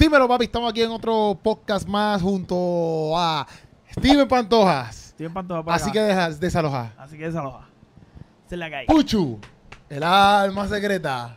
[0.00, 3.46] Dímelo, papi, estamos aquí en otro podcast más junto a
[3.92, 4.96] Steven Pantojas.
[5.10, 5.92] Steven Pantoja para Así acá.
[5.92, 6.94] que dejas desalojar.
[6.96, 7.68] Así que desaloja.
[8.48, 8.86] Se la cae.
[8.86, 9.38] Puchu,
[9.90, 11.36] el alma secreta.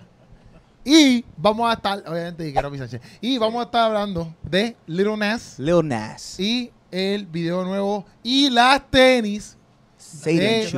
[0.85, 3.01] Y vamos a estar, obviamente, y quiero mi Sánchez.
[3.19, 6.39] Y vamos a estar hablando de Little Nas Leonas.
[6.39, 9.57] y el video nuevo y las tenis
[9.97, 10.69] Satan Eh,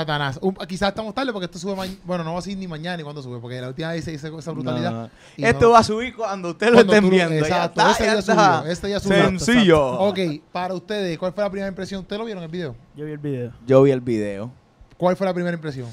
[0.00, 0.38] Satanás.
[0.42, 1.98] Un- quizás estamos tarde porque esto sube mañana.
[2.04, 4.12] Bueno, no va a ser ni mañana ni cuando sube, porque la última vez se
[4.12, 4.90] hizo esa brutalidad.
[4.92, 5.10] No.
[5.36, 7.34] Y Esto no- va a subir cuando ustedes lo Cuando estén tú- viendo.
[7.34, 8.58] exacto, ya está, ya ya está.
[8.58, 9.16] subió, este ya subió.
[9.24, 9.98] Sencillo.
[10.00, 10.18] Ok,
[10.52, 12.00] para ustedes, ¿cuál fue la primera impresión?
[12.02, 12.76] ¿Ustedes lo vieron el video?
[12.94, 13.52] Yo vi el video.
[13.66, 14.50] Yo vi el video.
[14.96, 15.88] ¿Cuál fue la primera impresión?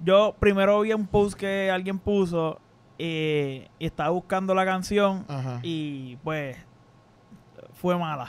[0.00, 2.58] Yo primero vi un post que alguien puso
[2.98, 5.60] eh, y estaba buscando la canción Ajá.
[5.62, 6.56] y pues
[7.74, 8.28] fue mala.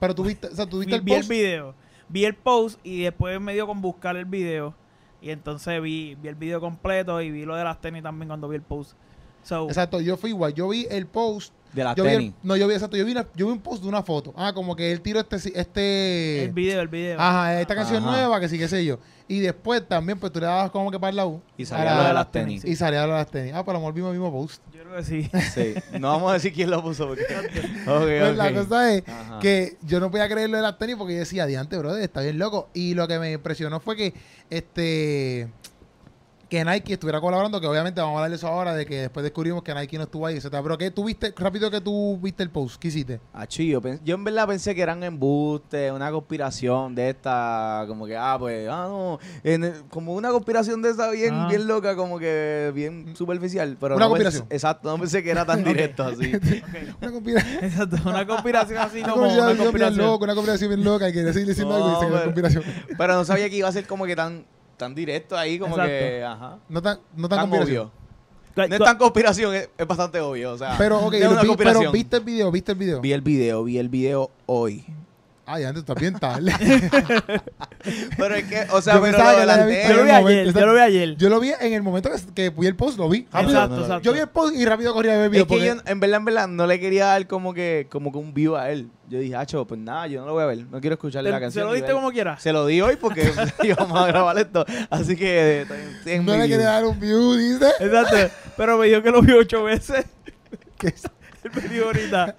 [0.00, 1.30] Pero tú viste, o sea, tú Vi, viste el vi el post.
[1.30, 1.74] video.
[2.08, 4.74] Vi el post y después me dio con buscar el video.
[5.20, 8.48] Y entonces vi, vi el video completo y vi lo de las tenis también cuando
[8.48, 8.92] vi el post.
[9.42, 10.54] So, Exacto, yo fui igual.
[10.54, 11.52] Yo vi el post.
[11.74, 12.32] De la Yo vi el- tenis.
[12.42, 12.96] no, yo vi exacto.
[12.96, 14.32] Yo vi, una- yo vi un post de una foto.
[14.36, 15.36] Ah, como que él tiró este.
[15.58, 17.20] este el video, el video.
[17.20, 18.12] Ajá, esta canción Ajá.
[18.12, 18.98] nueva, que sí, qué sé yo.
[19.26, 21.40] Y después también, pues tú le dabas como que para el lado.
[21.56, 22.64] Y salía la- lo de las tenis.
[22.64, 23.52] Y salía lo de las tenis.
[23.54, 24.62] Ah, pero amor, vimos el mismo post.
[24.72, 25.30] Yo creo que sí.
[25.54, 25.74] Sí.
[25.98, 27.08] No vamos a decir quién lo puso.
[27.08, 27.24] Porque...
[27.88, 29.38] Ok, Pues la cosa es Ajá.
[29.40, 32.20] que yo no podía creer lo de las tenis porque yo decía, adiante, brother, está
[32.20, 32.68] bien loco.
[32.74, 34.14] Y lo que me impresionó fue que
[34.50, 35.48] este
[36.48, 39.22] que Nike estuviera colaborando, que obviamente vamos a hablar de eso ahora, de que después
[39.24, 40.62] descubrimos que Nike no estuvo ahí, etcétera.
[40.62, 43.20] Pero que tú viste, rápido que tú viste el post, ¿qué hiciste?
[43.32, 48.16] Achí, yo, yo en verdad pensé que eran embustes, una conspiración de esta, como que,
[48.16, 51.46] ah, pues, ah, no, en el- como una conspiración de esa bien, Ah.
[51.48, 53.76] bien loca, como que bien superficial.
[53.80, 54.46] Pero Una no pensé- conspiración.
[54.50, 56.32] exacto, no pensé que era tan directo así.
[57.00, 57.64] Una conspiración.
[57.64, 61.32] Exacto, una conspiración así Una como una conspiración bien una conspiración bien loca, y quería
[61.32, 62.64] seguir diciendo No, algo y dice que conspiración.
[62.96, 64.44] Pero no sabía que iba a ser como que tan,
[64.76, 65.90] tan directo ahí, como Exacto.
[65.90, 66.58] que, ajá.
[66.68, 67.86] No tan, no tan Tan conspiración.
[67.86, 68.04] obvio.
[68.56, 70.52] No es tan conspiración, es, es bastante obvio.
[70.52, 71.82] O sea, Pero, ok, es una vi- conspiración.
[71.82, 73.00] pero viste el video, viste el video.
[73.00, 74.84] Vi el video, vi el video hoy.
[75.46, 76.52] Ay, antes bien tarde.
[78.16, 80.10] Pero es que, o sea, Yo pero pensaba lo que la visto Yo lo vi
[80.10, 81.16] ayer, yo lo vi ayer.
[81.16, 83.26] Yo lo vi en el momento que, que vi el post, lo vi.
[83.30, 83.50] Rápido.
[83.50, 83.82] Exacto, no, no.
[83.82, 84.02] exacto.
[84.04, 85.42] Yo vi el post y rápido corrí a ver el video.
[85.42, 88.10] Es que porque- yo, en verdad, en verdad, no le quería dar como que, como
[88.10, 88.88] que un view a él.
[89.10, 90.58] Yo dije, hacho, pues nada, yo no lo voy a ver.
[90.70, 91.62] No quiero escucharle la canción.
[91.64, 92.42] ¿Se lo diste como quieras?
[92.42, 93.30] Se lo di hoy porque
[93.62, 94.64] íbamos a grabar esto.
[94.88, 95.66] Así que eh,
[96.06, 97.68] en no le quería dar un view, dice.
[97.80, 98.16] Exacto.
[98.56, 100.06] Pero me dijo que lo vio ocho veces.
[100.78, 101.02] Que es-
[101.44, 102.36] Él me dijo ahorita.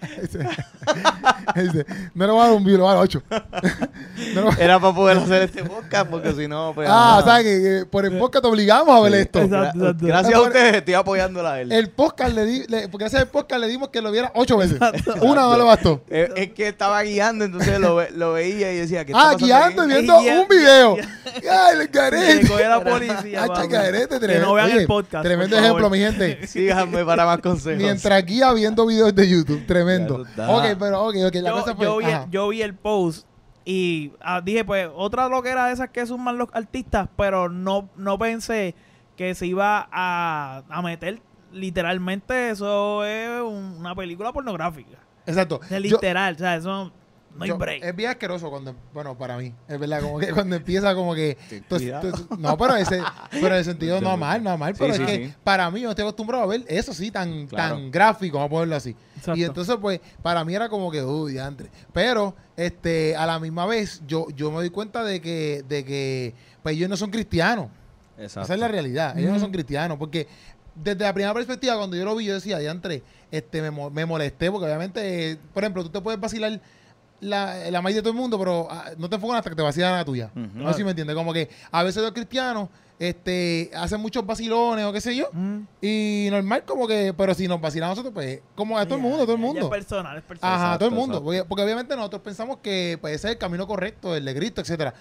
[1.55, 3.21] Dice, no le voy a dar un view, le voy a dar ocho.
[3.29, 6.87] No le voy a- Era para poder hacer este podcast porque si no, pues.
[6.89, 7.25] ah, ajá.
[7.25, 9.19] ¿sabes que, que por el podcast te obligamos a ver Sí.
[9.19, 9.39] esto?
[9.41, 9.93] Exacto.
[9.99, 11.71] Gracias a ustedes, estoy apoyándola a él.
[11.71, 14.57] El podcast le di, le- porque gracias al podcast le dimos que lo viera ocho
[14.57, 14.79] veces.
[15.21, 16.01] Una no le bastó.
[16.09, 19.13] Es que estaba guiando, entonces lo, ve- lo veía y decía que.
[19.15, 20.97] Ah, guiando y viendo un video.
[20.97, 22.47] Ay, el Le carete.
[22.47, 23.43] coge la policía.
[23.43, 23.67] Ay, papi.
[23.67, 24.47] carete, Que tremendo.
[24.47, 25.23] no vean Oye, el podcast.
[25.23, 26.47] Tremendo ejemplo, mi gente.
[26.47, 27.77] Síganme para más consejos.
[27.81, 29.65] Mientras guía viendo videos de YouTube.
[29.65, 30.21] Tremendo.
[30.21, 31.35] Ok, pero ok, ok.
[31.35, 31.85] La yo, cosa fue.
[31.85, 32.27] yo vi, ajá.
[32.29, 33.27] yo vi el post
[33.65, 38.17] y ah, dije, pues, otra loquera de esas que suman los artistas, pero no, no
[38.19, 38.75] pensé
[39.17, 44.97] que se iba a, a meter literalmente eso es un- una película pornográfica.
[45.25, 45.59] Exacto.
[45.63, 46.91] Es Yo- literal, o sea, eso
[47.35, 47.83] no hay yo- break.
[47.83, 51.37] es bien asqueroso cuando, bueno, para mí, es verdad, como que cuando empieza como que,
[51.67, 53.01] tú- tú- no, pero ese,
[53.31, 55.33] pero en el sentido no mal, no mal, Sí, pero sí, es que sí.
[55.43, 57.75] para mí yo estoy acostumbrado a ver eso sí tan, Claro.
[57.75, 58.95] tan gráfico, vamos a ponerlo así.
[59.17, 59.39] Exacto.
[59.39, 61.69] Y entonces, pues, para mí era como que, uy, diantre.
[61.93, 66.33] Pero, este, a la misma vez, yo, yo me doy cuenta de que, de que,
[66.63, 67.67] pues ellos no son cristianos.
[68.17, 68.41] Exacto.
[68.43, 69.17] Esa es la realidad.
[69.19, 69.97] Ellos no son cristianos.
[69.97, 70.27] Porque
[70.73, 74.05] desde la primera perspectiva, cuando yo lo vi, yo decía, diantre, este, me, mo- me
[74.05, 74.49] molesté.
[74.51, 76.61] Porque obviamente, eh, por ejemplo, tú te puedes vacilar
[77.21, 79.61] la, la maíz de todo el mundo, pero ah, no te enfocan hasta que te
[79.61, 80.31] vacilan la tuya.
[80.35, 80.49] Ujú.
[80.59, 81.15] No sé si me entiendes.
[81.15, 85.29] Como que a veces los cristianos este, hacen muchos vacilones o qué sé yo.
[85.81, 89.19] Y normal, como que, pero si nos vacilamos nosotros, pues, como a todo el mundo,
[89.25, 89.61] todo el ya, mundo.
[89.65, 90.53] Es personal, es personal.
[90.55, 91.13] Ajá, todo el Exacto, mundo.
[91.17, 91.25] exacto.
[91.25, 94.61] Porque, porque obviamente nosotros pensamos que pues, ese es el camino correcto, el de Cristo,
[94.61, 94.93] etcétera.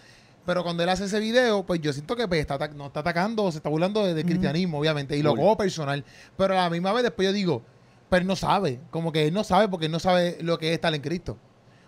[0.47, 3.01] Pero cuando él hace ese video, pues yo siento que pues, está, ata- nos está
[3.01, 5.39] atacando, se está burlando de- del cristianismo, obviamente, y lo Full.
[5.41, 6.05] cojo personal.
[6.37, 7.63] Pero a la misma vez después yo digo,
[8.11, 10.69] pero él no sabe, como que él no sabe porque él no sabe lo que
[10.69, 11.39] es estar en Cristo.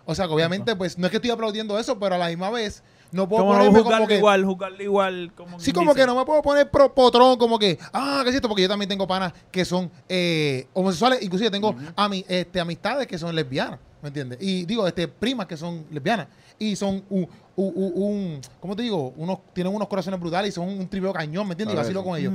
[0.09, 2.49] O sea, que obviamente, pues no es que estoy aplaudiendo eso, pero a la misma
[2.49, 2.81] vez
[3.11, 4.17] no puedo Como no ponerme jugarlo como que...
[4.17, 5.31] igual, jugarlo igual.
[5.35, 6.01] Como Sí, como dice.
[6.01, 8.47] que no me puedo poner pro, potrón, como que, ah, ¿qué es esto?
[8.47, 13.17] Porque yo también tengo panas que son eh, homosexuales, inclusive tengo ami- este, amistades que
[13.17, 14.37] son lesbianas, ¿me entiendes?
[14.41, 16.27] Y digo, este, primas que son lesbianas
[16.57, 17.27] y son un,
[17.57, 19.13] un, un- un- ¿cómo te digo?
[19.17, 21.73] Unos, tienen unos corazones brutales y son un tripeo cañón, ¿me entiendes?
[21.75, 22.33] Y vacilo con ellos.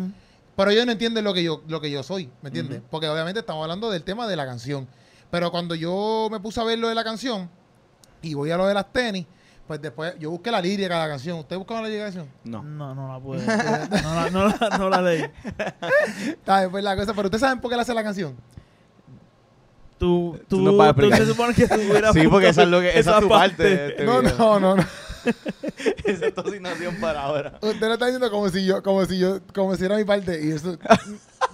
[0.54, 2.82] Pero ellos no entienden lo que yo, lo que yo soy, ¿me entiendes?
[2.90, 4.86] Porque obviamente estamos hablando del tema de la canción.
[5.30, 7.48] Pero cuando yo me puse a ver lo de la canción
[8.22, 9.26] y voy a lo de las tenis,
[9.66, 11.38] pues después yo busqué la lírica de la canción.
[11.38, 12.34] ¿Usted buscó la lírica de la canción?
[12.44, 12.62] No.
[12.62, 13.38] No, no la pude.
[14.02, 15.24] no, la, no, la, no la leí.
[16.28, 18.36] Está bien, pues la cosa, pero ustedes saben por qué él hace la canción.
[19.98, 21.18] tú, tú, Tú explicar.
[21.18, 23.28] se supone que tú hubieras Sí, porque esa es, lo que, puesto esa es tu
[23.28, 23.62] parte.
[23.62, 24.84] de este No, no, no, no.
[26.04, 27.58] Esa es tu asignación para ahora.
[27.62, 30.44] Usted lo está diciendo como si yo, como si yo, como si era mi parte.
[30.44, 30.76] Y eso.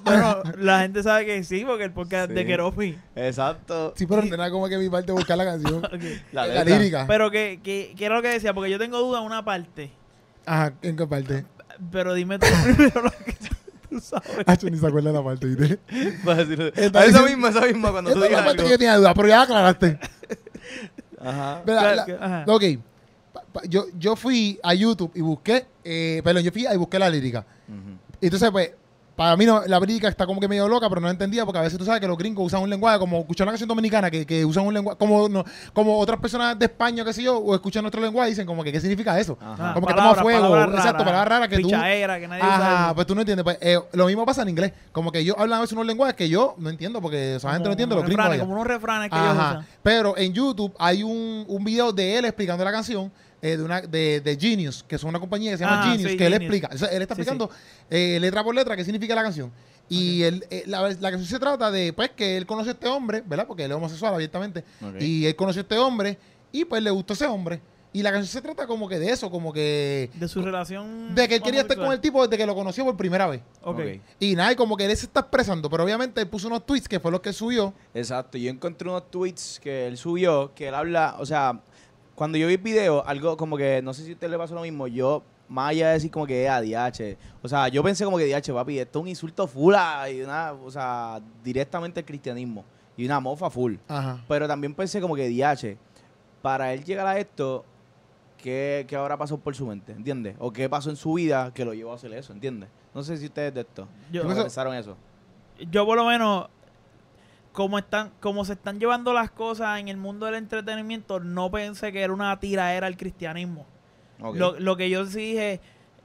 [0.05, 2.35] Bueno, la gente sabe que sí, porque el podcast Sí.
[2.35, 2.99] de Keropi.
[3.17, 3.93] Exacto.
[3.97, 5.83] Sí, pero no era como que mi parte buscar la canción.
[6.33, 7.05] La la lírica.
[7.07, 9.91] Pero que, que, que era lo que decía, porque yo tengo duda en una parte.
[10.47, 11.45] Ajá, ¿en qué parte?
[11.93, 13.35] Pero dime tú primero lo que
[13.91, 14.29] tú sabes.
[14.47, 15.79] Hacho, ni se acuerda de la parte, ¿viste?
[16.95, 18.65] Ah, esa misma, esa misma, cuando tú Esa es la digas parte algo.
[18.65, 19.99] que yo tenía duda, pero ya la aclaraste.
[21.21, 21.63] Ajá.
[21.67, 22.45] Mira, Claro la- que- ajá.
[22.47, 22.63] ok.
[23.33, 26.99] Pa- pa- Yo, yo fui a YouTube y busqué, eh, perdón, yo fui y busqué
[26.99, 27.45] la lírica.
[27.69, 27.99] Ujú.
[28.21, 28.71] Y entonces, pues,
[29.19, 31.63] para mí no, la lírica está como que medio loca, pero no entendía porque a
[31.63, 34.25] veces tú sabes que los gringos usan un lenguaje, como escuchar una canción dominicana, que,
[34.25, 37.53] que usan un lenguaje, como, no, como otras personas de España, qué sé yo, o
[37.53, 39.37] escuchan nuestro lenguaje y dicen como que, ¿qué significa eso?
[39.41, 39.75] Ajá.
[39.75, 41.69] Como que palabras, toma fuego, palabras exacto, raras, palabras raras que tú...
[41.69, 42.95] que nadie Ajá, usa.
[42.95, 43.43] pues tú no entiendes.
[43.43, 44.73] Pues, eh, lo mismo pasa en inglés.
[44.93, 47.65] Como que yo hablo a veces unos lenguajes que yo no entiendo porque esa gente
[47.65, 48.25] no entiende los gringos.
[48.25, 48.43] refranes, allá.
[48.45, 49.51] Como unos refranes que ellos Ajá.
[49.51, 49.67] usan.
[49.83, 53.11] Pero en YouTube hay un, un video de él explicando la canción
[53.43, 56.11] eh, de, una, de, de Genius, que es una compañía que se llama Ah, Genius,
[56.13, 56.55] sí, que él Genius.
[56.55, 56.75] explica.
[56.75, 57.51] O sea, él está Sí, explicando
[57.91, 59.51] eh, letra por letra qué significa la canción.
[59.89, 62.89] Y él, eh, la, la canción se trata de pues que él conoce a este
[62.89, 63.47] hombre, ¿verdad?
[63.47, 64.63] Porque él es homosexual abiertamente.
[65.01, 66.19] Y él conoció a este hombre
[66.53, 67.61] y pues le gustó ese hombre.
[67.91, 70.11] Y la canción se trata como que de eso, como que...
[70.13, 71.15] De su relación.
[71.15, 73.41] De que él quería estar con el tipo desde que lo conoció por primera vez.
[73.63, 73.79] Ok.
[73.79, 74.01] Ok.
[74.21, 76.87] Y nada, y como que él se está expresando, pero obviamente él puso unos tweets
[76.87, 77.73] que fue lo que subió.
[77.95, 81.61] Exacto, yo encontré unos tweets que él subió, que él habla, o sea,
[82.19, 84.55] cuando yo vi el video, algo como que, no sé si a usted le pasó
[84.55, 88.05] lo mismo, yo, más allá de decir como que a DH, o sea, yo pensé
[88.05, 92.01] como que DH, papi, esto es un insulto full a- y una, o sea, directamente
[92.01, 92.65] al cristianismo
[92.97, 93.77] y una mofa full.
[93.87, 94.21] Ajá.
[94.27, 95.77] Pero también pensé como que DH,
[96.43, 97.65] para él llegar a esto,
[98.37, 99.93] ¿qué, qué habrá pasado por su mente?
[99.93, 100.35] ¿Entiendes?
[100.39, 102.69] O qué pasó en su vida que lo llevó a hacer eso, ¿entiendes?
[102.95, 104.97] No sé si ustedes de esto Yo- pensaron eso.
[105.71, 106.49] yo por lo menos
[107.53, 111.93] como están como se están llevando las cosas en el mundo del entretenimiento no pensé
[111.93, 113.67] que era una tiraera al cristianismo
[114.35, 115.61] lo, lo que yo sí dije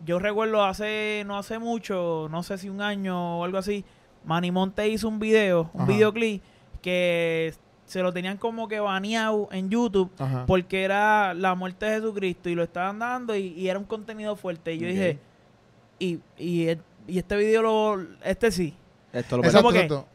[0.05, 3.85] yo recuerdo hace no hace mucho no sé si un año o algo así
[4.25, 5.91] Manny Monte hizo un video un Ajá.
[5.91, 6.41] videoclip
[6.81, 7.53] que
[7.85, 10.45] se lo tenían como que baneado en YouTube Ajá.
[10.47, 14.35] porque era la muerte de Jesucristo y lo estaban dando y, y era un contenido
[14.35, 15.19] fuerte y yo dije
[15.99, 18.73] y, y, y este video lo este sí
[19.11, 20.07] Esto lo Exacto, que- exacto.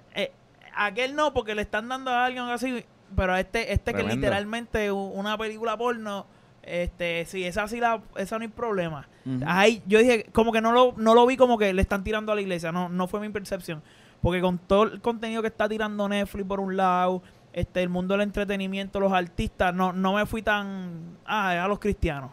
[0.87, 2.85] Aquel no, porque le están dando a alguien así,
[3.17, 4.15] pero a este, este que Tremendo.
[4.17, 6.27] literalmente u- una película porno,
[6.63, 9.09] este, sí, esa sí la, esa no hay problema.
[9.47, 12.33] Ahí yo dije, como que no lo, no lo vi como que le están tirando
[12.33, 13.83] a la iglesia, no, no fue mi percepción.
[14.23, 17.23] Porque con todo el contenido que está tirando Netflix por un lado,
[17.53, 21.79] este, el mundo del entretenimiento, los artistas, no, no me fui tan ah, a los
[21.79, 22.31] cristianos.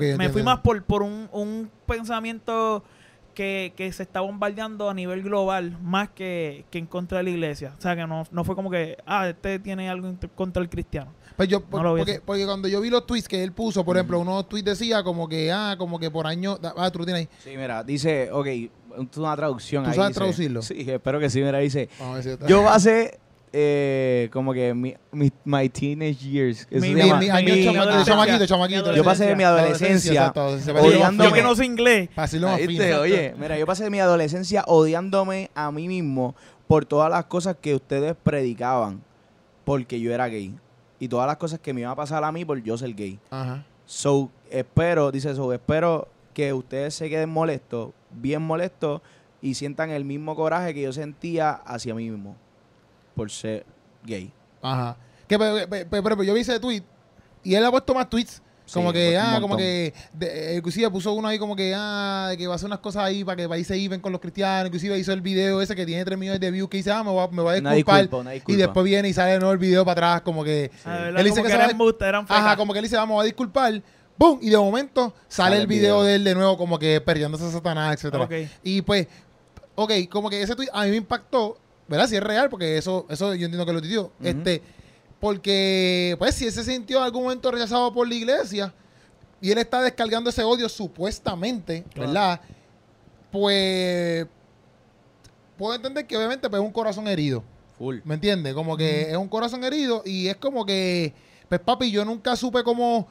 [0.00, 0.32] Me entiendo.
[0.32, 2.82] fui más por, por un, un pensamiento
[3.38, 7.30] que, que se está bombardeando a nivel global más que, que en contra de la
[7.30, 7.72] iglesia.
[7.78, 10.68] O sea, que no, no fue como que, ah, este tiene algo en- contra el
[10.68, 11.12] cristiano.
[11.36, 13.84] Pues yo, No lo vi porque, porque cuando yo vi los tweets que él puso,
[13.84, 17.04] por ejemplo, uno tweets decía como que, ah, como que por año, ah, tú lo
[17.04, 17.28] tienes ahí.
[17.44, 18.46] Sí, mira, dice, ok,
[19.16, 19.94] una traducción ¿Tú ahí.
[19.96, 20.62] sabes dice- traducirlo?
[20.62, 22.46] Sí, espero que sí, mira, dice, Vamos a ver si está.
[22.48, 23.20] yo pasé
[23.52, 26.66] eh, como que mi, mi- my teenage years.
[26.70, 27.20] eso Mi- se mi, llama.
[27.20, 28.14] mi año mi chama- de adolescencia.
[28.14, 28.90] chamaquito, chamaquito.
[28.90, 32.08] Mi yo pasé de mi adolescencia exacto, se Odiando- parece Yo que no sé inglés.
[32.14, 32.78] Para decirlo más Ahí fino.
[32.78, 33.02] te- exacto.
[33.02, 36.34] oye, mira, yo pasé mi adolescencia odiándome a mí mismo
[36.66, 39.02] por todas las cosas que ustedes predicaban
[39.64, 40.54] porque yo era gay.
[41.00, 43.18] Y todas las cosas que me iban a pasar a mí por yo ser gay.
[43.30, 43.64] Ajá.
[43.86, 49.00] So, espero, dice so, espero que ustedes se queden molestos, bien molestos,
[49.40, 52.34] y sientan el mismo coraje que yo sentía hacia mí mismo
[53.18, 53.66] por ser
[54.04, 54.32] gay.
[54.62, 54.96] Ajá.
[55.26, 56.82] Que, pe- pe- pe- pero, yo vi ese tweet
[57.44, 58.40] y él ha puesto más tweets.
[58.72, 62.26] Como Sí, que, ah, como que, de, eh, inclusive puso uno ahí como que, ah,
[62.28, 64.20] de que va a hacer unas cosas ahí para que país se iban con los
[64.20, 64.66] cristianos.
[64.66, 67.10] Inclusive hizo el video ese que tiene 3 millones de views que dice, ah, me
[67.10, 68.08] voy a, me voy a disculpar.
[68.46, 71.08] y después viene y sale de nuevo el video para atrás, como que, Ah, de
[71.08, 73.22] Él dice como que que se eran va- eran ajá, como que él dice, vamos
[73.22, 73.82] a disculpar.
[74.18, 74.38] ¡Bum!
[74.42, 76.02] Y de momento sale, Sale el el video, video.
[76.02, 78.24] de él de nuevo, como que perdiéndose a Satanás, etcétera.
[78.24, 78.32] Ok.
[78.64, 79.06] Y pues,
[79.76, 81.56] ok, como que ese tweet a mí me impactó,
[81.88, 82.06] ¿verdad?
[82.08, 84.04] Si es real, porque eso, eso yo entiendo que lo tuiteó.
[84.04, 84.12] Ujú.
[84.28, 84.62] Este,
[85.18, 88.72] porque, pues, si él se sintió en algún momento rechazado por la iglesia
[89.40, 92.08] y él está descargando ese odio supuestamente, Claro.
[92.08, 92.40] ¿verdad?
[93.32, 94.26] Pues,
[95.56, 97.42] puedo entender que obviamente pues, es un corazón herido.
[97.76, 97.98] Full.
[98.04, 98.54] ¿Me entiendes?
[98.54, 101.12] Como que es un corazón herido y es como que,
[101.48, 103.06] pues papi, yo nunca supe cómo,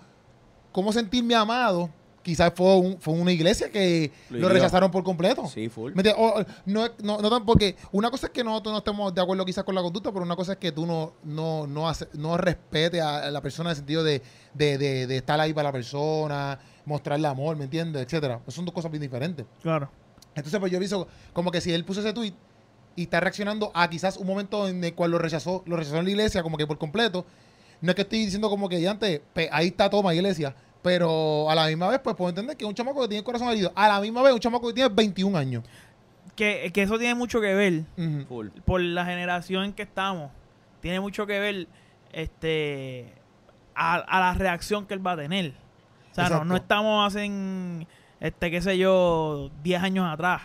[0.72, 1.90] cómo sentirme amado.
[2.28, 5.48] Quizás fue, un- fue una iglesia que Lo rechazaron por completo.
[5.48, 5.94] Sí, full.
[5.94, 6.16] ¿Me entiendes?
[6.18, 9.46] O- no, no, no tan porque una cosa es que nosotros no estemos de acuerdo
[9.46, 12.36] quizás con la conducta, pero una cosa es que tú no, no, no, hace- no
[12.36, 14.22] respete a la persona en el sentido de,
[14.54, 18.02] de, de- de estar ahí para la persona, mostrarle amor, ¿me entiendes?
[18.04, 18.42] Etcétera.
[18.50, 19.46] Son dos cosas bien diferentes.
[19.64, 19.90] Claro.
[20.36, 22.34] Entonces, pues yo hizo como que si él puso ese tweet,
[22.98, 26.04] y está reaccionando a quizás un momento en el cual lo rechazó, lo rechazó en
[26.04, 27.26] la iglesia como que por completo.
[27.80, 30.56] No es que estoy diciendo como que ya antes, ahí está toma iglesia,
[30.88, 33.50] pero a la misma vez pues puedo entender que un chamaco que tiene el corazón
[33.50, 33.74] herido.
[33.76, 35.64] A la misma vez un chamaco que tiene 21 años.
[36.36, 37.84] Que, que eso tiene mucho que ver
[38.66, 40.32] por la generación en que estamos.
[40.80, 41.68] Tiene mucho que ver
[42.14, 43.14] este
[43.76, 45.54] a, a la reacción que él va a tener.
[46.12, 47.30] O sea, no, no estamos hace,
[48.20, 50.42] este, qué sé yo, 10 años atrás.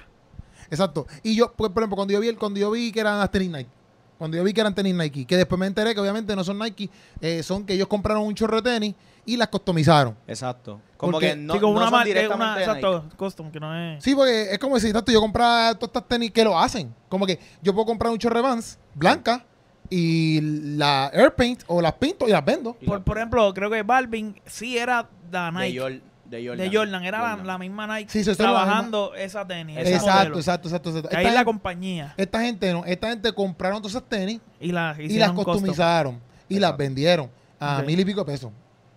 [0.70, 1.06] Exacto.
[1.22, 3.30] Y yo, pues, por ejemplo, cuando yo vi, el- cuando yo vi que eran las
[3.30, 3.70] tenis Nike,
[4.18, 6.58] cuando yo vi que eran tenis Nike, que después me enteré que obviamente no son
[6.58, 8.94] Nike, eh, son que ellos compraron un chorro de tenis
[9.24, 10.16] y las customizaron.
[10.26, 10.80] Exacto.
[10.96, 13.16] Como Porque- que no, sí, como no una son marca, directamente una, exacto, Nike.
[13.16, 14.02] custom, que no es...
[14.04, 16.94] Sí, porque es como si tanto yo comprara todas estas tenis que lo hacen.
[17.08, 19.44] Como que yo puedo comprar un chorro de Vans blanca
[19.90, 20.40] y
[20.76, 22.76] la Air Paint o las pinto y las vendo.
[22.80, 25.72] Y Por, la- por ejemplo, creo que Balvin sí era la Nike.
[25.74, 26.70] de, Jor- de Jordan.
[26.70, 27.46] de Jordan, era la- Jordan.
[27.46, 29.76] La, misma Nike Sí, trabajando esa tenis.
[29.78, 31.16] ese Exacto, exacto, exacto, exacto.
[31.16, 32.14] Ahí la compañía.
[32.16, 35.44] esta gente no, esta gente compraron todas esas tenis Y, la, y las custom.
[35.54, 38.50] customizaron y las vendieron a mil y pico de pesos.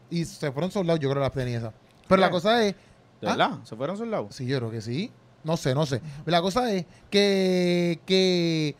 [0.10, 1.74] Y se fueron soldados, yo creo, las tenis esas.
[2.08, 2.76] Pero la cosa es,
[3.22, 3.32] ¿De ¿Ah?
[3.32, 3.60] verdad?
[3.64, 4.36] ¿Se fueron soldados?
[4.36, 5.12] sí, yo creo que sí.
[5.44, 6.02] No sé, no sé.
[6.26, 8.76] La cosa es que, que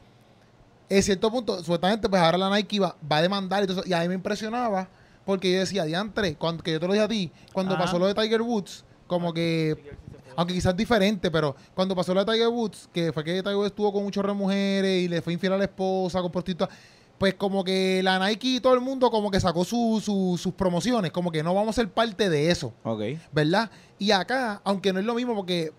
[0.90, 3.90] en cierto punto, supuestamente, pues ahora la Nike va, va a demandar y todo eso.
[3.90, 4.88] Y a mí me impresionaba
[5.26, 8.08] porque yo decía, diantre, cuando, que yo te lo dije a ti, cuando pasó lo
[8.08, 9.96] de Tiger Woods, como que
[10.36, 13.68] aunque quizás diferente, pero cuando pasó lo de Tiger Woods, que fue que Tiger Woods
[13.68, 16.76] estuvo con un chorro de mujeres y le fue infiel a la esposa con prostitutas,
[17.18, 20.54] pues como que la Nike y todo el mundo como que sacó su- su- sus
[20.54, 23.02] promociones, como que no vamos a ser parte de eso, Ok.
[23.32, 23.72] ¿verdad?
[23.98, 25.72] Y acá, aunque no es lo mismo porque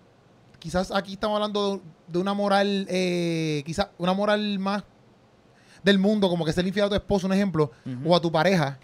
[0.59, 4.83] quizás aquí estamos hablando de, de una moral, eh, quizás una moral más
[5.83, 7.71] del mundo, como que ser infiel a tu esposo, un ejemplo,
[8.05, 8.79] o a tu pareja.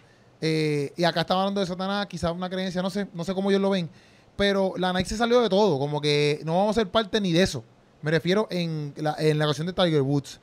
[0.46, 3.50] eh, y acá estamos hablando de Satanás, quizás una creencia, no sé, no sé cómo
[3.50, 3.90] ellos lo ven.
[4.36, 7.32] Pero la Nike se salió de todo, como que no vamos a ser parte ni
[7.32, 7.64] de eso.
[8.02, 10.40] Me refiero en la, en la ocasión de Tiger Woods.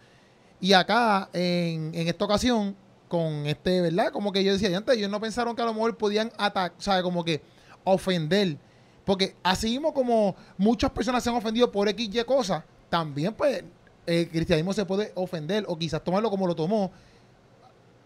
[0.61, 2.76] Y acá, en, en esta ocasión,
[3.09, 4.12] con este, ¿verdad?
[4.12, 7.02] Como que yo decía, antes ellos no pensaron que a lo mejor podían atacar, ¿sabes?
[7.02, 7.43] Como que
[7.85, 8.57] ofender.
[9.05, 13.64] Porque así mismo como muchas personas se han ofendido por X y cosas, también pues
[14.07, 16.93] el cristianismo se puede ofender o quizás tomarlo como lo tomó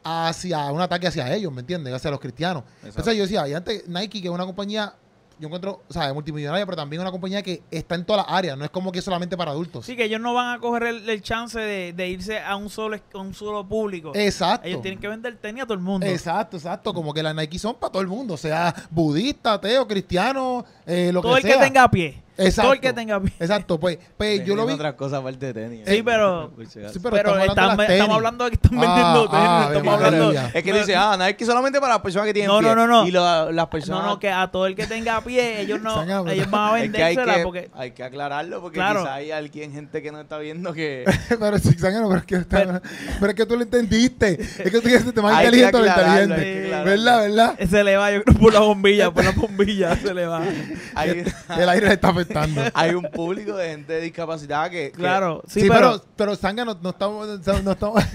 [0.02, 1.92] hacia un ataque hacia ellos, ¿me entiendes?
[1.92, 2.62] Hacia los cristianos.
[2.62, 2.88] Exacto.
[2.88, 4.94] Entonces yo decía, y antes Nike, que es una compañía,
[5.38, 8.57] yo encuentro, o sea, multimillonaria, pero también una compañía que está en todas las áreas,
[8.57, 9.85] no es como que es solamente para adultos.
[9.87, 12.71] Sí, que ellos no van a coger el, el chance de, de irse a un
[12.71, 14.12] solo, a un solo público.
[14.14, 14.67] Exacto.
[14.69, 16.07] Ellos tienen que vender tenis a todo el mundo.
[16.07, 16.95] Exacto, exacto.
[16.95, 21.21] Como que las Nike son para todo el mundo, sea budista, ateo, cristiano, eh, lo
[21.21, 21.59] todo que el sea.
[21.59, 22.23] que tenga pie.
[22.37, 22.62] Exacto.
[22.62, 23.33] Todo el que tenga pie.
[23.38, 24.73] Exacto, pues, pues yo lo vi.
[24.75, 25.81] otras cosas aparte de tenis.
[25.87, 29.31] Sí, pero- Sí, Pero, pero, estamos hablando están- estamos hablando de que están Ah, vendiendo
[29.31, 29.47] tenis.
[29.47, 30.33] ah, no estamos hablando.
[30.55, 32.69] Es que dice, ah, Nike solamente para las personas que tienen No, pie.
[32.69, 33.07] no, no, no.
[33.07, 34.05] Y lo- las No, personas...
[34.05, 37.03] no, que a todo el que tenga pie, ellos no, ellos van a es que
[37.03, 39.00] hay vendérsela que, porque hay que aclararlo porque Claro.
[39.00, 41.05] quizá hay alguien, gente que no está viendo que...
[41.38, 42.81] pero sí, Sangano, pero es que, Pero-
[43.21, 44.41] pero es que tú lo entendiste.
[44.43, 46.85] Es que tú quieres más Hay que inteligente o lo inteligente.
[46.85, 47.55] ¿Verdad, verdad?
[47.71, 50.43] se le va, yo creo, por la bombilla, por la bombilla se le va.
[51.59, 52.12] El aire está
[52.75, 54.90] hay un público de gente discapacitada que...
[54.90, 57.26] que- Claro, sí, Sí, pero, pero, pero Sangano, no estamos.
[57.62, 58.04] No estamos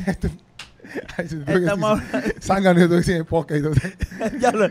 [1.18, 2.32] Ay, sí, porque Estamos sí, sí.
[2.39, 3.63] Sangano, diciendo podcast.
[4.39, 4.70] ya lo,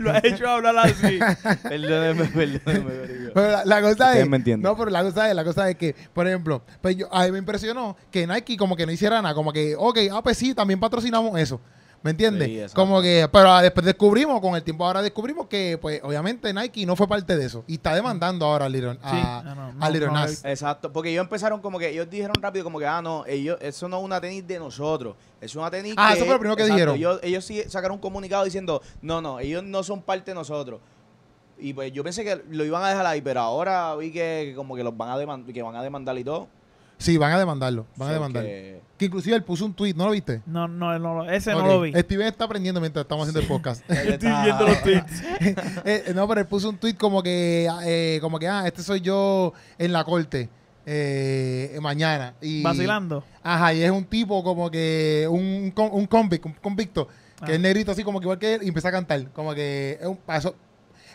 [0.00, 1.18] lo has hecho hablar así.
[1.62, 3.30] Perdóneme, perdóneme.
[3.32, 4.28] Pero la, la cosa Ustedes es.
[4.28, 4.62] me entienden.
[4.62, 7.32] No, pero la cosa es, la cosa es que, por ejemplo, pues yo, a mí
[7.32, 10.54] me impresionó que Nike como que no hiciera nada, como que, ok, ah, pues sí,
[10.54, 11.60] también patrocinamos eso.
[12.02, 12.70] ¿Me entiendes?
[12.70, 16.52] Sí, como que, pero ah, después descubrimos, con el tiempo ahora descubrimos que, pues, obviamente
[16.52, 17.64] Nike no fue parte de eso.
[17.66, 20.44] Y está demandando ahora a Little, a, Sí, no, no, a no, Lil no, Nas.
[20.44, 23.88] Exacto, porque ellos empezaron como que, ellos dijeron rápido como que, ah, no, ellos, eso
[23.88, 26.18] no es una tenis de nosotros, es una tenis Ah, que...
[26.18, 26.96] eso fue lo primero que dijeron.
[26.96, 30.80] Ellos, ellos sí sacaron un comunicado diciendo, no, no, ellos no son parte de nosotros.
[31.58, 34.76] Y pues yo pensé que lo iban a dejar ahí, pero ahora vi que como
[34.76, 36.48] que los van a demandar, que van a demandar y todo.
[36.98, 38.44] Sí, van a demandarlo, van a demandar.
[38.44, 40.40] que- Que inclusive él puso un tweet, ¿no lo viste?
[40.46, 41.60] No, no, no, ese Ok.
[41.60, 41.92] no lo vi.
[41.92, 43.82] Steven está aprendiendo mientras estamos haciendo el podcast.
[43.90, 45.22] Estoy viendo los tweets.
[45.84, 49.02] Eh, no, pero él puso un tweet como que, eh, como que, ah, este soy
[49.02, 50.48] yo en la corte
[50.86, 52.34] eh, mañana.
[52.40, 53.22] Y, Vacilando.
[53.42, 57.06] Ajá, y es un tipo como que, un, con- un convict, un convicto,
[57.44, 57.54] que Ah.
[57.54, 59.30] es negrito así como que igual que él, y empieza a cantar.
[59.32, 60.54] Como que es un paso.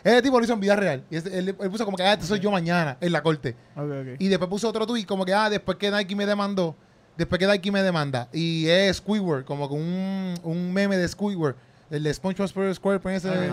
[0.04, 1.04] Ese tipo lo hizo en vida real.
[1.10, 3.54] Y él, él puso como que, ah, este soy yo mañana en la corte.
[4.18, 6.74] Y después puso otro tweet como que, ah, después que Nike me demandó,
[7.16, 8.28] después que Nike me demanda.
[8.32, 11.54] Y es Squidward, como que un, un meme de Squidward,
[11.90, 13.50] el de SpongeBob SquarePants, ese,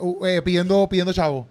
[0.00, 1.46] uh, eh, pidiendo, pidiendo chavo.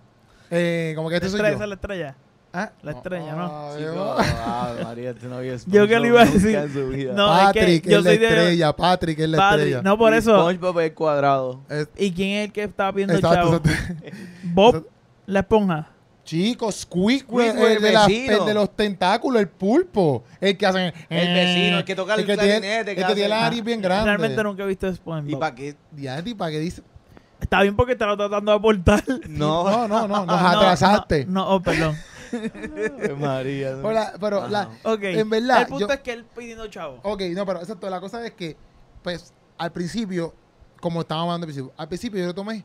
[0.52, 1.66] Eh, como que este soy yo.
[1.66, 2.16] la estrella.
[2.58, 3.44] Ah, La estrella, ¿no?
[3.52, 6.42] ah, Chico, ah, María, tú no vio Yo que le iba a decir.
[6.58, 7.14] nunca en su vida.
[7.14, 9.82] No, es que Patrick yo es la soy de- estrella, Patrick es la Padre, estrella.
[9.82, 10.36] no por eso.
[10.40, 11.60] SpongeBob es cuadrado.
[11.70, 13.56] Es- ¿Y quién es el que estaba pidiendo exacto, chavo?
[13.58, 14.04] exacto.
[14.44, 14.88] Bob,
[15.26, 15.90] la esponja.
[16.24, 18.38] Chicos, Squidward, el, el de la- vecino.
[18.40, 20.94] el de los tentáculos, el pulpo, el que hacen...
[21.10, 23.64] El vecino, el que toca el tiene, clarinete, el que que hace- tiene la nariz
[23.64, 24.06] bien grande.
[24.06, 25.30] Realmente nunca he visto SpongeBob.
[25.30, 25.76] ¿Y para qué?
[25.92, 26.82] Diantre, ¿y para qué dice?
[27.40, 29.04] Está bien porque te lo tratando de aportar.
[29.28, 29.70] No.
[29.70, 31.26] No, no, no, nos No, atrasaste.
[31.26, 31.96] No, no, oh, perdón.
[33.20, 33.78] María.
[33.84, 35.04] Hola, pero la, Ok.
[35.04, 37.00] En verdad, El punto yo- es que él pidiendo chavo.
[37.04, 38.56] Ok, no, pero exacto, la cosa es que,
[39.04, 40.34] pues, al principio,
[40.80, 42.64] como estábamos hablando al principio, al principio yo lo tomé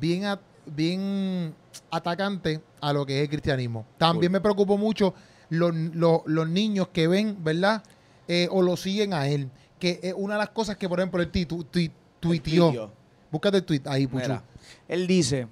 [0.00, 1.54] bien, a- bien
[1.90, 3.86] atacante a lo que es el cristianismo.
[3.98, 4.32] También Cool.
[4.32, 5.14] me preocupó mucho
[5.48, 7.82] los, los- los niños que ven, ¿verdad?
[8.28, 9.48] Eh, o lo siguen a él.
[9.78, 11.90] Que es una de las cosas que, por ejemplo, él tu- tu- tuiteó.
[12.20, 12.92] Tuiteó.
[13.30, 14.22] Búscate el tweet ahí, Puchu.
[14.22, 14.42] Mira,
[14.88, 15.46] él dice,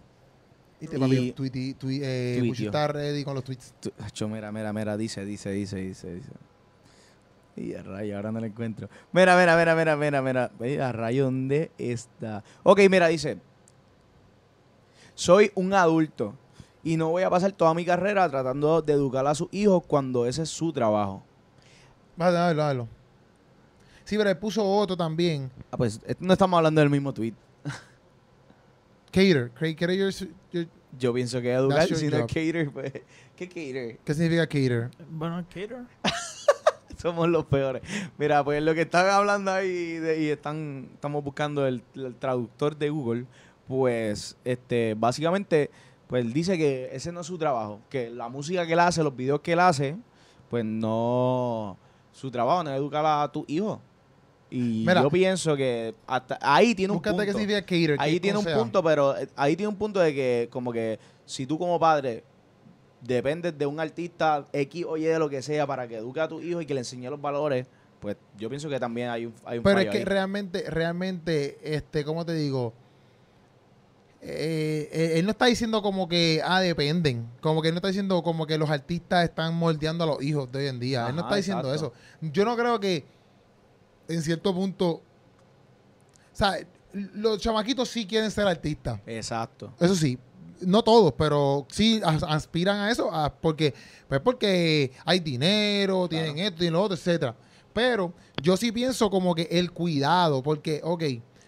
[0.85, 3.75] Viste, papi, y- tuiti- tui- eh, está ready con los tweets.
[3.81, 6.31] tu- acho, mira, mira, mira, dice, dice, dice, dice, dice.
[7.57, 8.89] Y a rayo, ahora no lo encuentro.
[9.13, 10.51] Mira, mira, mira, mira, mira, mira.
[10.59, 12.43] Ve, A rayo, ¿dónde está?
[12.65, 13.39] Ok, mira, dice.
[15.15, 16.35] Soy un adulto
[16.83, 20.27] y no voy a pasar toda mi carrera tratando de educar a sus hijos cuando
[20.27, 21.23] ese es su trabajo.
[22.17, 22.87] Vale, dale, dale.
[24.05, 25.51] Sí, pero él puso otro también.
[25.71, 27.33] Ah, pues eh, no estamos hablando del mismo tweet.
[29.15, 29.51] Cater.
[29.55, 30.69] Craig Cater, your- your-
[30.99, 32.93] Yo pienso que educar, si no cater, pues.
[33.37, 33.99] ¿Qué cater?
[34.05, 34.91] ¿Qué significa cater?
[35.11, 35.77] Bueno, cater.
[36.97, 37.83] Somos los peores.
[38.17, 42.77] Mira, pues lo que están hablando ahí de- y están, estamos buscando el, el traductor
[42.77, 43.27] de Google,
[43.67, 45.71] pues, este, básicamente,
[46.07, 49.03] pues él dice que ese no es su trabajo, que la música que él hace,
[49.03, 49.97] los videos que él hace,
[50.49, 51.77] pues no,
[52.13, 53.83] su trabajo no es educar a tu hijo.
[54.57, 55.03] Y Mira.
[55.03, 57.25] yo pienso que hasta ahí tiene un punto.
[57.25, 57.97] significa cater.
[57.99, 60.73] Ahí que- tiene un sea, punto, pero eh, ahí tiene un punto de que como
[60.73, 62.23] que si tú como padre
[63.01, 66.29] dependes de un artista X o Y de lo que sea para que eduque a
[66.29, 67.67] tu hijo y que le enseñe los valores,
[67.99, 70.05] pues yo pienso que también hay un, hay un Pero fallo es que ahí.
[70.05, 72.73] realmente, realmente, este, ¿cómo te digo?
[74.23, 77.29] Eh, eh, él no está diciendo como que, ah, dependen.
[77.41, 80.51] Como que él no está diciendo como que los artistas están moldeando a los hijos
[80.51, 81.09] de hoy en día.
[81.09, 81.95] él no está diciendo exacto.
[81.97, 82.31] eso.
[82.33, 83.05] Yo no creo que,
[84.09, 85.03] en cierto punto, o
[86.33, 86.57] sea,
[87.15, 89.01] los chamaquitos sí quieren ser artistas.
[89.07, 89.73] Exacto.
[89.81, 90.19] Eso sí,
[90.61, 93.75] no todos, pero sí as- aspiran a eso, a- porque
[94.09, 97.35] pues porque hay dinero, tienen esto, tienen lo otro, etcétera.
[97.73, 98.13] Pero
[98.43, 101.03] yo sí pienso como que el cuidado, porque, ok,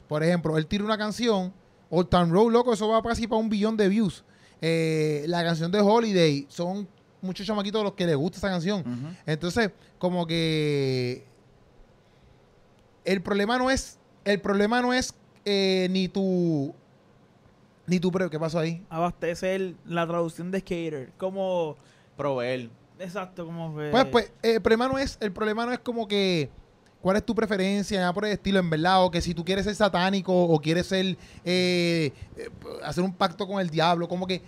[0.08, 1.52] por ejemplo, él tira una canción,
[1.90, 4.24] Old Town Road, loco, eso va casi para un billón de views.
[4.60, 6.88] Eh, la canción de Holiday, son
[7.22, 8.82] muchos chamaquitos los que les gusta esa canción.
[9.24, 11.24] Entonces, como que
[13.06, 15.14] el problema no es, el problema no es
[15.44, 16.74] eh, ni tu,
[17.86, 18.84] ni tu ¿qué pasó ahí?
[18.90, 21.12] Abastecer la traducción de skater.
[21.16, 21.76] Como.
[22.16, 22.68] Proveer.
[22.98, 23.90] Exacto, como que.
[23.90, 26.50] Pues, pues, el problema no es, el problema no es como que
[27.00, 29.64] cuál es tu preferencia, nada por el estilo, en verdad, o que si tú quieres
[29.64, 32.50] ser satánico o quieres ser, eh, eh,
[32.82, 34.42] hacer un pacto con el diablo, como que,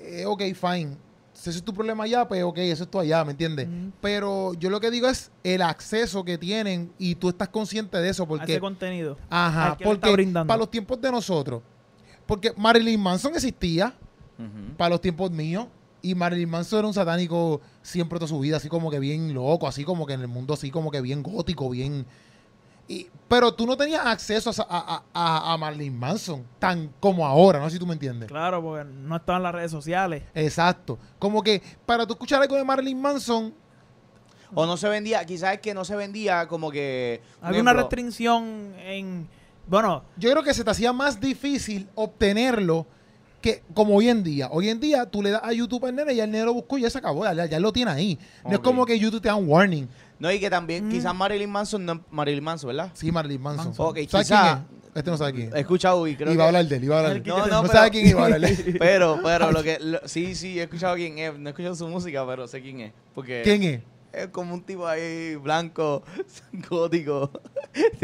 [0.00, 0.96] eh, ok, fine.
[1.42, 3.66] Si ese es tu problema allá, pues ok, eso es tú allá, ¿me entiendes?
[4.00, 8.10] Pero yo lo que digo es el acceso que tienen y tú estás consciente de
[8.10, 9.18] eso, a porque ese contenido.
[9.28, 10.46] Ajá, porque brindando.
[10.46, 11.60] para los tiempos de nosotros,
[12.26, 13.92] porque Marilyn Manson existía
[14.76, 15.66] para los tiempos míos
[16.00, 19.66] y Marilyn Manson era un satánico siempre toda su vida, así como que bien loco,
[19.66, 22.06] así como que en el mundo así como que bien gótico, bien...
[22.88, 27.58] Y, pero tú no tenías acceso a, a- a- a Marilyn Manson tan como ahora,
[27.60, 28.28] no sé si tú me entiendes.
[28.28, 30.24] Claro, porque no estaban las redes sociales.
[30.34, 30.98] Exacto.
[31.18, 33.54] Como que para tú escuchar algo de Marilyn Manson,
[34.54, 37.22] O no se vendía, quizás es que no se vendía como que...
[37.40, 39.28] un Había una ejemplo, restricción en.
[39.66, 42.86] Bueno, yo creo que se te hacía más difícil obtenerlo
[43.40, 44.48] que como hoy en día.
[44.52, 46.76] Hoy en día tú le das a YouTube al nene y el nene lo buscó
[46.78, 48.18] y ya se acabó, ya, ya lo tiene ahí.
[48.44, 49.88] No es como que YouTube te da un warning.
[50.22, 50.90] No, y que también Mm.
[50.90, 52.92] quizás Marilyn Manson, no, Marilyn Manson, ¿verdad?
[52.94, 53.66] Sí, Marilyn Manson.
[53.66, 53.86] Manson.
[53.88, 54.54] Ok, ¿Sabes quizá- quién
[54.84, 54.96] es?
[54.96, 55.54] Este no sabe quién He es.
[55.62, 57.24] escuchado y creo Iba a hablar de él, iba a hablar de él.
[57.26, 58.76] No, no, no pero- sabe quién iba a hablar de él.
[58.78, 59.78] Pero, pero lo que...
[59.80, 61.36] lo- sí, sí, he escuchado quién es.
[61.36, 62.92] No he escuchado su música, pero sé quién es.
[63.16, 63.40] Porque...
[63.42, 63.80] ¿Quién es?
[64.12, 66.04] Es como un tipo ahí blanco,
[66.70, 67.30] gótico,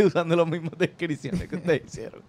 [0.04, 2.22] usando las mismas descripciones que ustedes hicieron.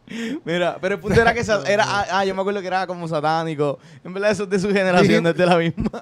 [0.46, 2.86] Mira, pero el punto era que sa- era, ah, ah, yo me acuerdo que era
[2.86, 3.80] como satánico.
[4.04, 6.02] En verdad eso es de su generación, no es de la misma.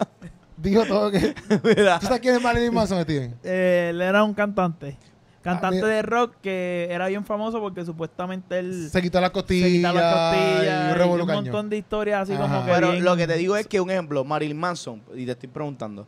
[0.57, 1.35] Dijo todo que...
[1.63, 3.35] Mira, ¿Tú sabes quién es Marilyn Manson, Steven?
[3.43, 4.97] eh, él era un cantante.
[5.43, 5.87] Cantante mira.
[5.87, 9.69] de rock que era bien famoso porque supuestamente él Se quitó las se costillas.
[9.69, 12.43] quitaba las costillas y un y revolú un montón de historias así Ajá.
[12.47, 15.25] como que pero bien- lo que te digo es que un ejemplo, Marilyn Manson, y
[15.25, 16.05] te estoy preguntando,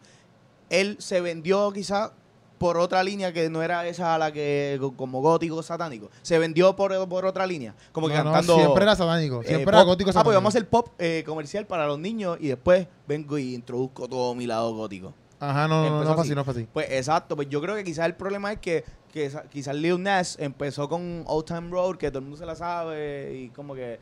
[0.70, 2.12] él se vendió quizá
[2.60, 6.12] por otra línea que no era esa a la que como gótico satánico.
[6.22, 9.42] Se vendió por, por otra línea, como que No, no, cantando siempre era satánico.
[9.42, 9.88] Eh, Siempre era pop.
[9.88, 10.26] gótico Ah, satánico.
[10.26, 14.08] pues vamos a hacer pop eh, comercial para los niños y después vengo y introduzco
[14.08, 15.14] todo mi lado gótico.
[15.40, 16.36] Ajá, no, no, no, Empezó no fue así.
[16.36, 16.68] no fue así.
[16.74, 20.36] Pues exacto, pues yo creo que quizás el problema es que, que quizás Lil Nas
[20.38, 24.00] empezó con Old Time Road, que todo el mundo se la sabe y como que...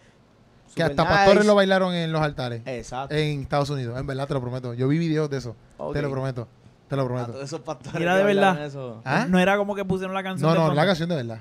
[0.76, 1.16] Que hasta nice.
[1.16, 2.62] pastores lo bailaron en los altares.
[2.66, 3.16] Exacto.
[3.16, 3.98] En Estados Unidos.
[4.00, 4.74] En verdad, te lo prometo.
[4.74, 5.56] Yo vi videos de eso.
[5.78, 5.94] Ok.
[5.94, 6.48] Te lo prometo.
[6.88, 7.32] Te lo A prometo.
[7.34, 8.66] todos esos pastores Mira, que de verdad.
[8.66, 9.02] eso.
[9.04, 9.26] ¿Ah?
[9.30, 10.48] No era como que pusieron la canción.
[10.48, 10.82] No, de no, fondo.
[10.82, 11.40] la canción de verdad.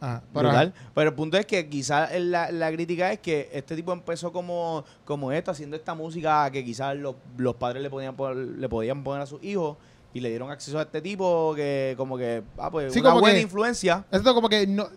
[0.00, 0.22] Ajá.
[0.32, 4.84] Pero, el punto es que quizás la, la crítica es que este tipo empezó como,
[5.04, 9.02] como esto, haciendo esta música que quizás los, los padres le podían, poner- le podían
[9.02, 9.76] poner a sus hijos
[10.14, 13.20] y le dieron acceso a este tipo que como que, ah, pues Sí, una como
[13.20, 14.04] buena que- influencia.
[14.10, 14.88] Esto como que no,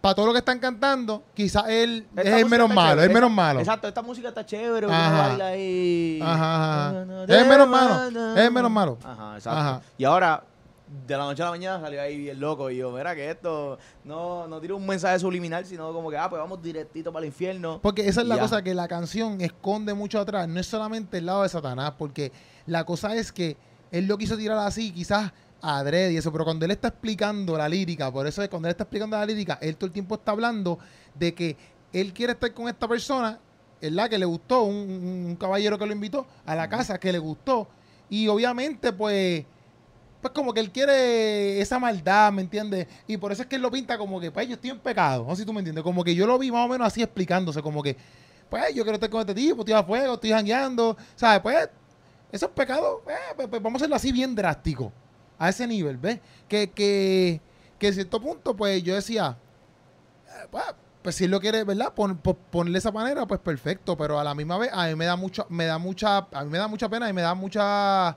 [0.00, 3.30] para todo lo que están cantando, quizás él Esta es el menos malo, es menos
[3.30, 3.60] malo.
[3.60, 5.28] Exacto, esta música está chévere, Ajá.
[5.28, 6.20] baila ahí.
[6.22, 7.24] Ajá, ajá.
[7.28, 8.98] Es menos malo, es menos malo.
[9.02, 9.58] Ajá, exacto.
[9.58, 9.82] Ajá.
[9.96, 10.44] Y ahora,
[11.06, 13.78] de la noche a la mañana salió ahí bien loco y yo, mira que esto
[14.04, 17.28] no, no tira un mensaje subliminal, sino como que, ah, pues vamos directito para el
[17.28, 17.78] infierno.
[17.82, 18.42] Porque esa es la Ya.
[18.42, 20.46] cosa que la canción esconde mucho atrás.
[20.48, 22.32] No es solamente el lado de Satanás, porque
[22.66, 23.56] la cosa es que
[23.90, 27.68] él lo quiso tirar así, quizás adrede y eso, pero cuando él está explicando la
[27.68, 30.32] lírica, por eso es cuando él está explicando la lírica, él todo el tiempo está
[30.32, 30.78] hablando
[31.14, 31.56] de que
[31.92, 33.40] él quiere estar con esta persona,
[33.80, 34.08] ¿verdad?
[34.08, 37.68] Que le gustó, un, caballero que lo invitó a la casa, que le gustó.
[38.10, 39.44] Y obviamente, pues,
[40.20, 42.86] pues como que él quiere esa maldad, ¿me entiendes?
[43.06, 45.24] Y por eso es que él lo pinta como que, pues yo estoy en pecado,
[45.26, 47.02] no sé si tú me entiendes, como que yo lo vi más o menos así
[47.02, 47.96] explicándose, como que,
[48.48, 51.40] pues yo quiero estar con este tipo, estoy a fuego, estoy jangueando, ¿sabes?
[51.40, 51.68] Pues
[52.32, 54.92] esos pecados, eh, pues, pues, vamos a hacerlo así bien drástico,
[55.38, 56.20] a ese nivel, ¿ves?
[56.48, 57.40] Que, que,
[57.78, 59.36] que cierto punto, pues yo decía,
[60.50, 60.64] pues,
[61.02, 61.94] pues si él lo quiere, ¿verdad?
[61.94, 65.04] Pon, pon- ponerle esa manera, pues perfecto, pero a la misma vez a mí me
[65.06, 68.16] da mucho, me da mucha, a mí me da mucha pena y me da mucha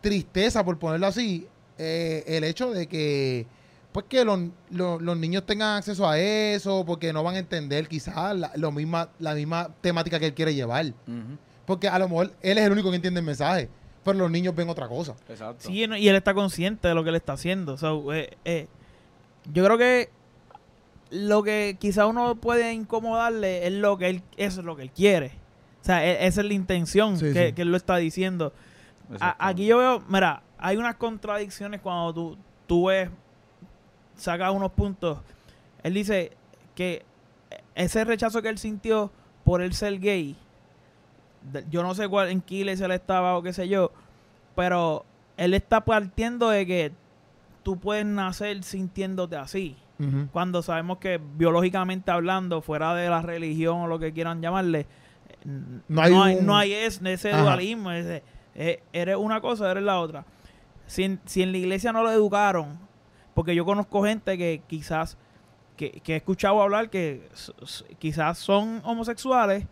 [0.00, 1.46] tristeza, por ponerlo así,
[1.78, 3.46] eh, el hecho de que
[3.92, 8.52] pues que los, niños tengan acceso a eso, porque no van a entender quizás la,
[8.56, 10.92] lo misma, la misma temática que él quiere llevar.
[11.66, 13.68] Porque a lo mejor él es el único que entiende el mensaje,
[14.04, 15.14] pero los niños ven otra cosa.
[15.28, 15.66] Exacto.
[15.66, 17.76] Sí, y él está consciente de lo que él está haciendo.
[17.76, 18.68] So, eh, eh,
[19.52, 20.10] yo creo que
[21.10, 24.90] lo que quizá uno puede incomodarle es lo que él, eso es lo que él
[24.90, 25.32] quiere.
[25.82, 27.52] O sea, e- esa es la intención Sí, que, sí.
[27.52, 28.52] que él lo está diciendo.
[29.20, 33.08] A- aquí yo veo, mira, hay unas contradicciones cuando tú, tú ves,
[34.16, 35.18] sacas unos puntos.
[35.82, 36.32] Él dice
[36.74, 37.04] que
[37.74, 39.12] ese rechazo que él sintió
[39.44, 40.36] por él ser gay,
[41.70, 43.92] yo no sé cuál, en qué iglesia él estaba o qué sé yo,
[44.54, 45.04] pero
[45.36, 46.92] él está partiendo de que
[47.62, 49.76] tú puedes nacer sintiéndote así.
[50.30, 54.86] Cuando sabemos que biológicamente hablando, fuera de la religión o lo que quieran llamarle,
[55.88, 57.90] No hay no hay, un- no hay ese, dualismo.
[57.92, 58.22] ese,
[58.54, 60.24] eh, eres una cosa, eres la otra.
[60.86, 62.78] Si en, si en la iglesia no lo educaron,
[63.34, 65.16] porque yo conozco gente que quizás,
[65.78, 67.28] que, que he escuchado hablar que
[67.98, 69.66] quizás son homosexuales,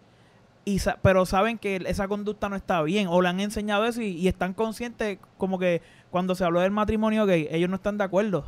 [0.64, 4.00] y sa- pero saben que esa conducta no está bien, o le han enseñado eso
[4.02, 7.98] y, y están conscientes como que cuando se habló del matrimonio gay, ellos no están
[7.98, 8.44] de acuerdo,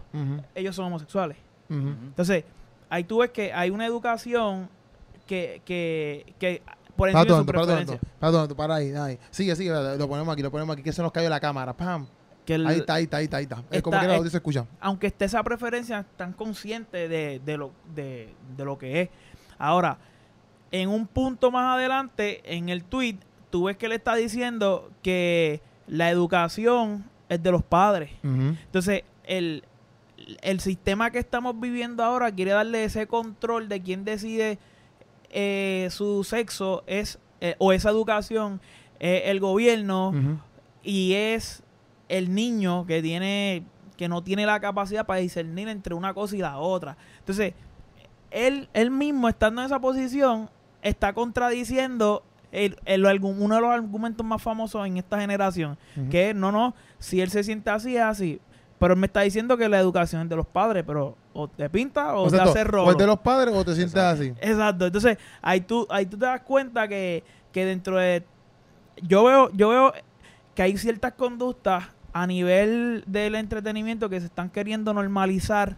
[0.54, 1.36] ellos son homosexuales.
[1.68, 2.44] Entonces,
[2.88, 4.68] ahí tú ves que hay una educación
[5.26, 6.62] que, que, que
[6.96, 8.00] por encima de su preferencia.
[8.20, 9.18] tonto, para ahí, ahí.
[9.30, 12.06] Sigue, sigue, lo ponemos aquí, lo ponemos aquí, que se nos cayó la cámara, pam.
[12.46, 13.56] Que el- Ahí está, ahí está, ahí está, ahí está.
[13.70, 14.64] Es como que audio se escucha.
[14.80, 19.08] aunque esté esa preferencia, están conscientes de, de lo, de, de lo que es.
[19.58, 19.98] Ahora,
[20.82, 23.16] en un punto más adelante, en el tweet,
[23.50, 28.10] tú ves que le está diciendo que la educación es de los padres.
[28.22, 29.64] Entonces, el,
[30.42, 34.58] el sistema que estamos viviendo ahora quiere darle ese control de quién decide
[35.30, 38.60] eh, su sexo es eh, o esa educación
[38.98, 40.40] es el gobierno
[40.82, 41.62] y es
[42.08, 43.64] el niño que tiene
[43.96, 46.96] que no tiene la capacidad para discernir entre una cosa y la otra.
[47.18, 47.54] Entonces,
[48.30, 50.50] él, él mismo estando en esa posición
[50.88, 52.22] está contradiciendo
[52.52, 55.76] el, el uno de los argumentos más famosos en esta generación,
[56.10, 58.40] que no, no, si él se siente así, es así.
[58.78, 61.68] Pero él me está diciendo que la educación es de los padres, pero o te
[61.70, 62.84] pinta o, O te hace tú, rolo.
[62.84, 64.32] o es de los padres o te sientes así.
[64.40, 64.86] Exacto.
[64.86, 68.22] Entonces, ahí tú, ahí tú te das cuenta que, que dentro de.
[69.02, 69.92] Yo veo, yo veo
[70.54, 75.76] que hay ciertas conductas a nivel del entretenimiento que se están queriendo normalizar,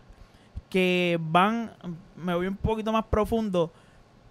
[0.69, 1.73] que van,
[2.17, 3.73] me voy un poquito más profundo,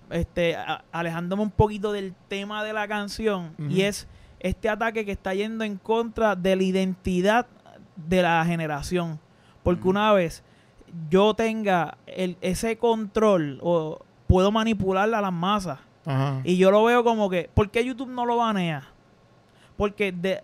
[0.09, 4.07] este, a- alejándome un poquito del tema de la canción, y es
[4.39, 7.47] este ataque que está yendo en contra de la identidad
[7.95, 9.19] de la generación.
[9.63, 10.43] Porque una vez
[11.09, 15.79] yo tenga el, ese control o puedo manipular a las masas.
[16.45, 18.83] Y yo lo veo como que, ¿por qué YouTube no lo banea?
[19.75, 20.41] Porque de,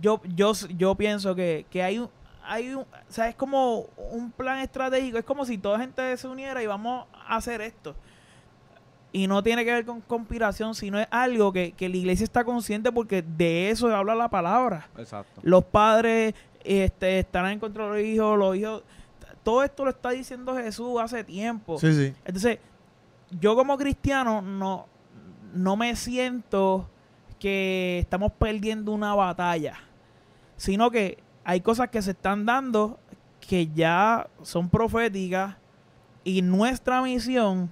[0.00, 2.10] yo, yo, yo pienso que, que hay un,
[2.44, 6.28] hay un, o sea, es como un plan estratégico, es como si toda gente se
[6.28, 7.94] uniera y vamos a hacer esto.
[9.12, 12.44] Y no tiene que ver con conspiración, sino es algo que, que la iglesia está
[12.44, 15.40] consciente porque de eso habla la palabra Exacto.
[15.42, 18.82] los padres este, estarán en contra de los hijos, los hijos.
[19.42, 21.78] Todo esto lo está diciendo Jesús hace tiempo.
[21.78, 22.14] Sí, sí.
[22.24, 22.58] Entonces,
[23.40, 24.86] yo como cristiano no,
[25.52, 26.88] no me siento
[27.38, 29.78] que estamos perdiendo una batalla,
[30.56, 32.98] sino que hay cosas que se están dando
[33.40, 35.56] que ya son proféticas
[36.22, 37.68] y nuestra misión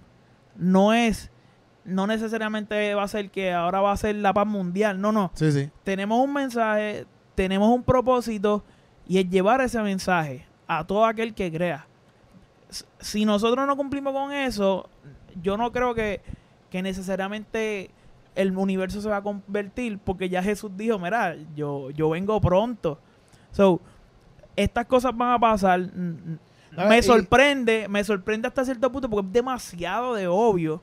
[0.61, 1.31] no es,
[1.85, 5.33] no necesariamente va a ser que ahora va a ser la paz mundial, no, no.
[5.35, 5.71] Sí, sí.
[5.83, 8.63] Tenemos un mensaje, tenemos un propósito
[9.09, 11.87] y es llevar ese mensaje a todo aquel que crea.
[13.01, 14.89] Si nosotros no cumplimos con eso,
[15.43, 16.21] yo no creo que,
[16.71, 17.91] que necesariamente
[18.37, 22.99] el universo se va a convertir porque ya Jesús dijo, mira, yo, yo vengo pronto.
[23.51, 23.81] So,
[24.55, 25.91] estas cosas van a pasar.
[26.77, 30.83] A ver, Me sorprende, me sorprende hasta cierto punto porque es demasiado de obvio.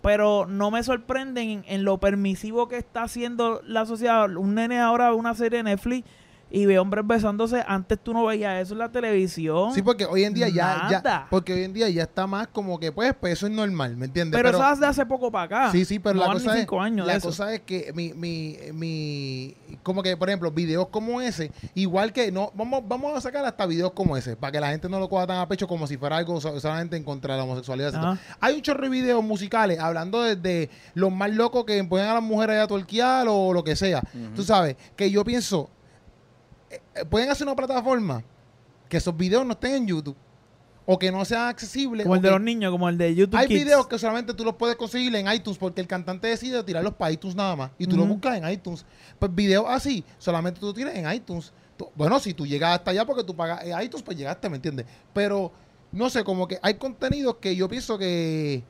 [0.00, 4.34] Pero no me sorprende en, en lo permisivo que está haciendo la sociedad.
[4.36, 6.08] Un nene ahora una serie de Netflix
[6.54, 7.64] y ve hombres besándose.
[7.66, 9.72] Antes tú no veías eso en la televisión.
[9.74, 12.78] Sí, porque hoy en día ya, ya, porque hoy en día ya está más como
[12.78, 14.38] que, pues, pues eso es normal, ¿me entiendes?
[14.38, 15.72] pero, eso hace hace poco para acá.
[15.72, 18.12] Sí, sí, pero No la cosa, es, cinco años la de cosa es que mi,
[18.12, 23.20] mi, mi, como que, por ejemplo, videos como ese, igual que, no, vamos, vamos a
[23.20, 25.66] sacar hasta videos como ese, para que la gente no lo coja tan a pecho
[25.66, 27.94] como si fuera algo so- solamente en contra de la homosexualidad.
[27.94, 28.18] Ajá.
[28.40, 32.22] Hay un chorro de videos musicales hablando desde los más locos que ponen a las
[32.22, 34.02] mujeres a tuerquear o lo que sea.
[34.36, 35.70] Tú sabes, que yo pienso,
[37.10, 38.22] pueden hacer una plataforma
[38.88, 40.16] que esos videos no estén en YouTube
[40.84, 42.04] o que no sean accesibles.
[42.04, 43.64] Como el de los niños, como el de YouTube hay Kids.
[43.64, 47.12] videos que solamente tú los puedes conseguir en iTunes porque el cantante decide tirarlos para
[47.12, 48.84] iTunes nada más y tú los buscas en iTunes.
[49.18, 51.52] Pues videos así solamente tú tienes en iTunes.
[51.76, 54.56] Tú- bueno, si tú llegas hasta allá porque tú pagas eh, iTunes, pues llegaste, ¿me
[54.56, 54.84] entiendes?
[55.14, 55.52] Pero
[55.92, 58.62] no sé, como que hay contenidos que yo pienso que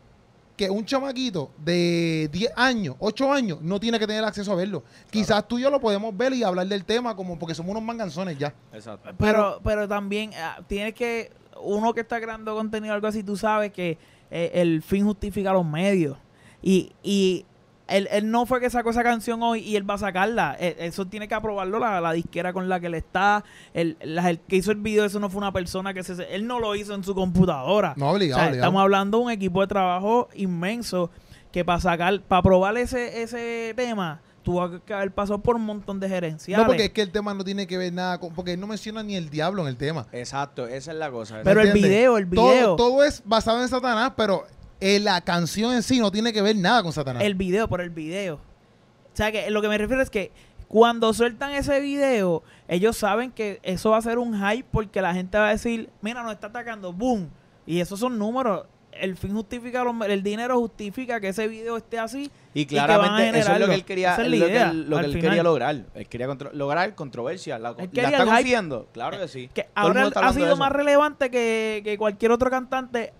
[0.62, 4.84] que un chamaquito de 10 años, 8 años, no tiene que tener acceso a verlo.
[5.10, 7.82] Quizás tú y yo lo podemos ver y hablar del tema como porque somos unos
[7.82, 8.54] manganzones ya.
[8.72, 9.10] Exacto.
[9.18, 13.72] Pero, pero también ah, tienes que, uno que está creando contenido algo así, tú sabes
[13.72, 13.98] que
[14.30, 16.16] eh, el fin justifica los medios.
[16.62, 17.44] Y, y
[17.88, 20.56] él, él no fue que sacó esa canción hoy y él va a sacarla.
[20.58, 23.44] Eh, Eso tiene que aprobarlo la, la disquera con la que él está.
[23.74, 26.12] El, la- el que hizo el video, eso no fue una persona que se...
[26.34, 27.94] Él no lo hizo en su computadora.
[27.96, 28.64] No, O obligado, sea, obligado.
[28.66, 31.10] estamos hablando de un equipo de trabajo inmenso
[31.50, 36.00] que para sacar, para aprobar ese, ese tema, tuvo que haber pasado por un montón
[36.00, 36.64] de gerenciales.
[36.64, 38.32] No, porque es que el tema no tiene que ver nada con...
[38.34, 40.06] Porque él no menciona ni el diablo en el tema.
[40.12, 41.40] Exacto, esa es la cosa.
[41.44, 42.76] Pero el video, el Todo- video.
[42.76, 44.46] Todo, es basado en Satanás, pero
[44.82, 47.22] eh, la canción en sí no tiene que ver nada con Satanás.
[47.22, 48.34] El video, por el video.
[48.36, 50.32] O sea, que lo que me refiero es que
[50.68, 55.12] cuando sueltan ese video, ellos saben que eso va a ser un hype porque la
[55.14, 57.28] gente va a decir, mira, nos está atacando, boom.
[57.66, 58.64] Y esos son números.
[58.92, 62.30] El fin justifica, los- el dinero justifica que ese video esté así.
[62.52, 64.82] Y que van a claramente eso es lo que él quería, es lo que él,
[64.90, 65.28] lo que al él final.
[65.30, 65.84] quería lograr.
[65.94, 67.58] Él quería contro- lograr controversia.
[67.58, 68.88] La, Él la está consiguiendo.
[68.92, 69.48] Claro que sí.
[69.54, 72.50] Que Todo el ahora mundo él está ha sido más relevante que, que cualquier otro
[72.50, 73.12] cantante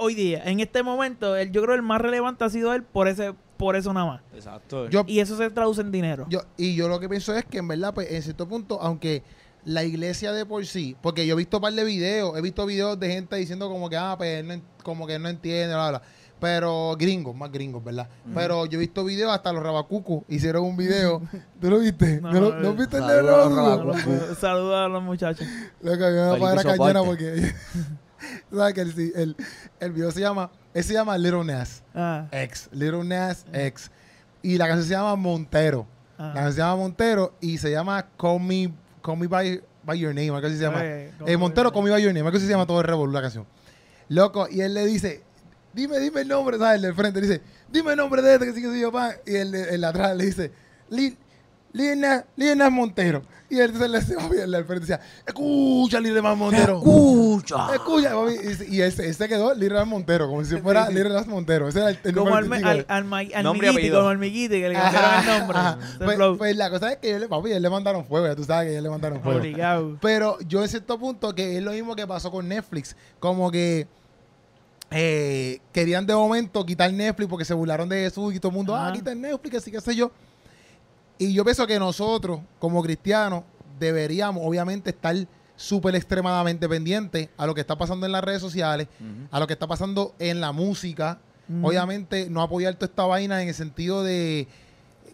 [0.00, 0.42] hoy día.
[0.44, 3.32] En este momento, él, yo creo que el más relevante ha sido él por ese
[3.56, 4.20] por eso nada más.
[4.34, 4.88] Exacto.
[4.88, 6.26] Yo, Y eso se traduce en dinero.
[6.30, 9.22] yo, y yo lo que pienso es que en verdad, pues, en cierto punto, aunque
[9.66, 12.64] la iglesia de por sí, porque yo he visto un par de videos, he visto
[12.64, 15.74] videos de gente diciendo como que, ah, pues, él no en- como que no entiende,
[15.74, 16.02] bla, bla.
[16.40, 18.08] Pero gringos, más gringos, ¿verdad?
[18.34, 21.20] Pero yo he visto videos, hasta los rabacucos hicieron un video.
[21.60, 22.18] ¿Tú lo viste?
[22.22, 22.74] No, ¿No, lo- no, ¿no no.
[22.76, 25.46] viste el de Saludos a los Saludos a los muchachos.
[25.82, 27.04] Lo que me va a pagar a cañona soporte.
[27.04, 27.52] porque.
[28.52, 29.36] ¿Sabes que el, el,
[29.80, 30.50] el video se llama.
[30.74, 32.68] Él se llama Little Nas Ah, X.
[32.72, 33.90] Little Nas X.
[34.42, 35.86] Y la canción se llama Montero.
[36.18, 36.28] ah.
[36.28, 40.14] La canción se llama Montero y se llama Call Me, Call Me by, by Your
[40.14, 40.30] Name.
[40.30, 40.80] Algo así se llama.
[40.84, 42.26] Eh, Eh, Montero, Call Me by Your Name.
[42.26, 43.46] Algo así se llama todo el revolú la canción.
[44.08, 45.22] Loco, y él le dice.
[45.72, 46.76] Dime, dime el nombre, ¿sabes?
[46.76, 49.12] El del frente dice, dime el nombre de este que sigue yo, pa.
[49.24, 50.50] Y el, el atrás le dice,
[50.88, 51.16] Lil,
[51.72, 53.22] Lil Nas, Lil Nas Montero.
[53.48, 56.76] Y él se le decía, el del frente decía, escucha, Lil Nas Montero.
[56.78, 57.74] Escucha.
[57.74, 58.12] Escucha.
[58.68, 60.98] Y, y él, se- él se quedó Lil Nas Montero, como si fuera Sí, sí.
[61.02, 61.68] Lil Nas Montero.
[61.68, 64.18] Ese era el, el Como nombre al, al, de- al, al, Nombre Miguiti, como al
[64.18, 65.58] Miguiti, que le cambiaron el nombre.
[65.58, 68.36] Ese Pues, pues la cosa es que ellos le, papi, ellos le mandaron fuego, ya
[68.36, 69.40] tú sabes que ellos le mandaron fuego.
[69.40, 69.98] Obligado.
[70.00, 72.94] Pero yo en cierto punto que es lo mismo que pasó con Netflix.
[73.18, 73.88] Como que
[74.92, 78.74] eh, querían de momento quitar Netflix porque se burlaron de Jesús y todo el mundo,
[78.74, 78.92] ah, Ajá.
[78.92, 80.10] quita Netflix, así que sé yo.
[81.20, 83.44] Y yo pienso que nosotros, como cristianos,
[83.78, 85.14] deberíamos obviamente estar
[85.54, 88.88] súper extremadamente pendientes a lo que está pasando en las redes sociales,
[89.30, 91.20] a lo que está pasando en la música.
[91.62, 94.48] Obviamente no apoyar toda esta vaina en el sentido de...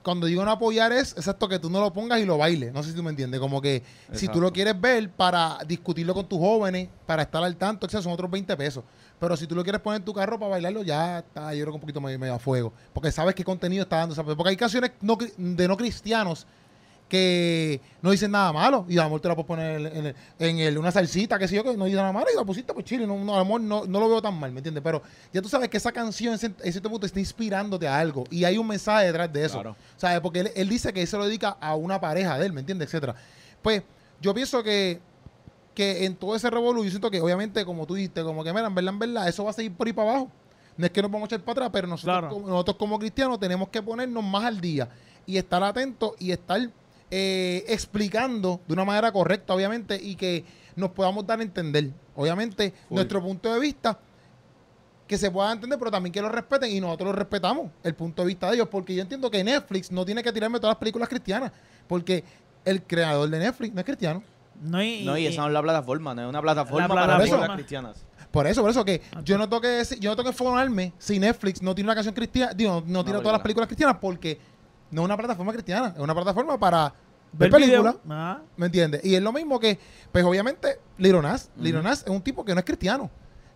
[0.05, 2.73] Cuando digo no apoyar es exacto que tú no lo pongas y lo bailes.
[2.73, 3.41] No sé si tú me entiendes.
[3.41, 7.57] Como que si tú lo quieres ver para discutirlo con tus jóvenes, para estar al
[7.57, 8.85] tanto, etcétera, son otros 20 pesos.
[9.19, 11.73] Pero si tú lo quieres poner en tu carro para bailarlo, ya está, yo creo
[11.73, 12.73] que un poquito medio, medio a fuego.
[12.93, 14.15] Porque sabes qué contenido está dando.
[14.15, 14.35] ¿sabes?
[14.37, 16.47] Porque hay canciones no de no cristianos
[17.09, 20.15] que no dicen nada malo y a lo mejor te la puedes poner en, el-
[20.41, 22.73] en el- una salsita, que sé yo, que no dice nada malo y la pusiste
[22.75, 24.83] pues chile, no, no, a lo mejor no, no lo veo tan mal, ¿me entiendes?
[24.83, 25.03] Pero
[25.33, 28.25] ya tú sabes que esa canción en cierto- en cierto punto está inspirándote a algo
[28.29, 29.77] y hay un mensaje detrás de eso, Claro.
[29.97, 30.19] ¿sabes?
[30.21, 32.61] Porque él, él dice que él se lo dedica a una pareja de él, ¿me
[32.61, 32.89] entiendes?
[32.89, 33.15] Etcétera.
[33.63, 33.83] Pues
[34.21, 35.01] yo pienso que
[35.77, 38.67] que en todo ese revolú, yo siento que obviamente, como tú dijiste, como que, mira,
[38.67, 40.31] en verdad, en verdad, eso va a seguir por ahí para abajo.
[40.79, 42.29] No es que nos vamos a echar para atrás, pero nosotros, Claro.
[42.35, 44.89] como, nosotros como cristianos tenemos que ponernos más al día
[45.27, 46.61] y estar atentos y estar
[47.11, 52.73] eh, explicando de una manera correcta, obviamente, y que nos podamos dar a entender, obviamente,
[52.91, 53.99] nuestro punto de vista,
[55.07, 58.23] que se pueda entender, pero también que lo respeten y nosotros lo respetamos, el punto
[58.23, 60.79] de vista de ellos, porque yo entiendo que Netflix no tiene que tirarme todas las
[60.81, 61.53] películas cristianas,
[61.87, 62.25] porque
[62.65, 64.23] el creador de Netflix no es cristiano.
[64.61, 67.19] No, y, No, y esa no es la plataforma, no es una plataforma La para
[67.19, 68.07] películas cristianas.
[68.31, 70.93] Por eso, por eso que yo no tengo que decir- yo no tengo que enfocarme
[70.99, 73.43] si Netflix no tiene una canción cristiana, digo, no, no tiene todas las película.
[73.43, 74.39] películas cristianas porque
[74.91, 76.93] no es una plataforma cristiana, es una plataforma para
[77.33, 79.05] ver películas, Ah, ¿me entiendes?
[79.05, 79.79] Y es lo mismo que,
[80.13, 81.85] pues obviamente, Lil Nas, Lil Ujú.
[81.85, 83.11] Nas es un tipo que no es cristiano.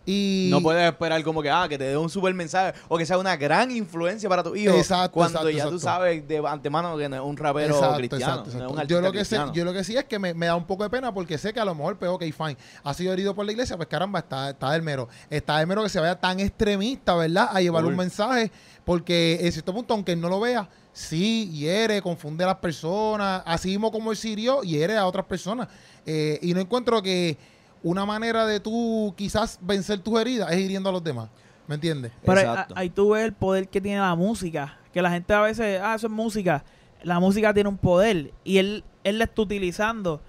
[0.05, 3.05] Y No puedes esperar como que, ah, que te dé un super mensaje o que
[3.05, 4.75] sea una gran influencia para tu hijo.
[4.75, 8.41] Exacto, Cuando exacto, ya tú sabes de antemano que no es un rapero cristiano.
[8.41, 8.81] exacto, no es exacto.
[8.81, 10.65] un Yo lo que sé, yo lo que sí es que me, me da un
[10.65, 13.35] poco de pena porque sé que a lo mejor, pues ok, fine, ha sido herido
[13.35, 15.07] por la iglesia, pues caramba, está, está del mero.
[15.29, 17.49] Está del mero que se vaya tan extremista, ¿verdad?
[17.51, 18.51] A llevar un mensaje,
[18.83, 23.43] porque en cierto punto, aunque él no lo vea, sí hiere, confunde a las personas,
[23.45, 25.67] así mismo como él sirió, hiere a otras personas.
[26.05, 27.37] Eh, y no encuentro que
[27.83, 31.29] una manera de tú quizás vencer tus heridas es hiriendo a los demás.
[31.67, 32.11] ¿Me entiendes?
[32.25, 32.73] Pero ahí- Exacto.
[32.77, 34.77] ahí tú ves el poder que tiene la música.
[34.93, 36.63] Que la gente a veces, ah, eso es música.
[37.03, 38.33] La música tiene un poder.
[38.43, 40.21] Y él, él la está utilizando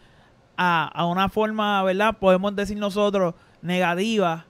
[0.57, 2.17] a, a una forma, ¿verdad?
[2.19, 4.47] Podemos decir nosotros, negativa.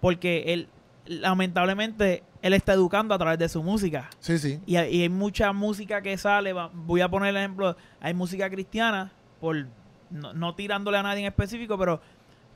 [0.00, 0.68] Porque él,
[1.06, 4.10] lamentablemente, él está educando a través de su música.
[4.20, 4.60] Sí, sí.
[4.66, 6.52] Y hay, y hay mucha música que sale.
[6.74, 7.76] Voy a poner el ejemplo.
[8.00, 9.66] Hay música cristiana, por
[10.10, 12.00] no, no tirándole a nadie en específico, pero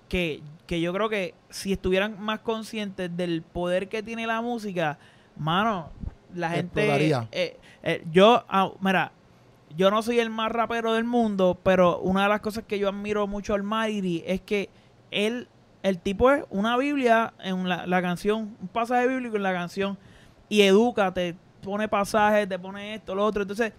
[0.09, 4.99] que, que yo creo que si estuvieran más conscientes del poder que tiene la música,
[5.37, 5.91] mano,
[6.35, 7.13] la gente.
[7.33, 9.13] Eh, eh, yo, ah, mira,
[9.77, 12.89] yo no soy el más rapero del mundo, pero una de las cosas que yo
[12.89, 14.69] admiro mucho al Mighty es que
[15.11, 15.49] él,
[15.83, 19.99] el tipo es una Biblia en la, la canción, un pasaje bíblico en la canción,
[20.49, 23.43] y educa, te pone pasajes, te pone esto, lo otro.
[23.43, 23.73] Entonces,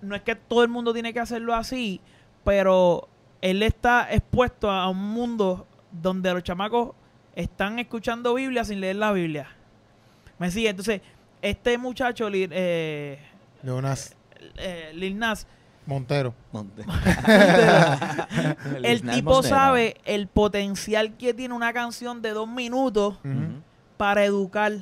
[0.00, 2.00] no es que todo el mundo tiene que hacerlo así,
[2.44, 3.08] pero
[3.42, 6.94] él está expuesto a un mundo donde los chamacos
[7.34, 9.48] están escuchando Biblia sin leer la Biblia.
[10.38, 10.70] ¿Me sigue?
[10.70, 11.02] Entonces,
[11.42, 13.18] este muchacho, Lil, eh,
[13.62, 14.16] Leonas
[14.56, 15.46] eh, Lil Nas,
[15.86, 16.32] Montero.
[16.52, 16.84] Monte.
[18.82, 23.18] el tipo sabe el potencial que tiene una canción de dos minutos
[23.96, 24.72] para educar.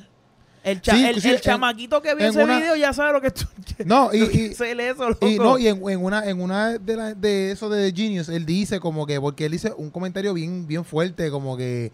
[0.63, 3.13] El, cha- Sí, el, sí, el en- chamaquito que vio ese una- video ya sabe
[3.13, 3.45] lo que tú
[3.85, 5.27] No, y, y, se lee eso, loco.
[5.27, 8.45] Y no, y en, en una, en una de, la- de eso de Genius, él
[8.45, 11.91] dice como que, porque él dice un comentario bien, bien fuerte, como que,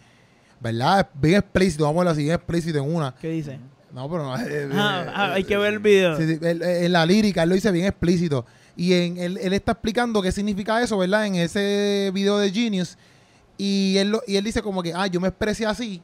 [0.60, 1.10] ¿verdad?
[1.14, 3.16] Bien explícito, vamos a verlo así, bien explícito en una.
[3.16, 3.58] ¿Qué dice?
[3.94, 4.36] No, pero no.
[4.40, 6.18] eh, Ah, eh, ah, hay que eh, ver el video.
[6.18, 8.46] sí, sí, él- eh, en la lírica, él lo dice bien explícito.
[8.76, 11.26] Y en, él, él está explicando qué significa eso, ¿verdad?
[11.26, 12.98] En ese video de Genius.
[13.58, 16.02] Y él, lo- y él dice como que, ah, yo me expresé así.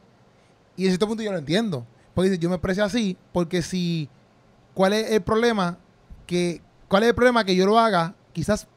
[0.78, 1.86] Y en cierto punto yo lo entiendo.
[2.14, 4.10] Porque dice, yo me expresé así porque si...
[4.74, 5.78] ¿Cuál es el problema?
[6.26, 8.68] Que, ¿Cuál es el problema que yo lo haga quizás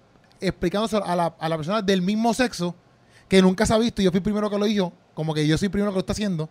[0.41, 2.75] explicándose a la, a la persona del mismo sexo
[3.29, 5.47] que nunca se ha visto y yo fui el primero que lo hizo, como que
[5.47, 6.49] yo soy el primero que lo está haciendo,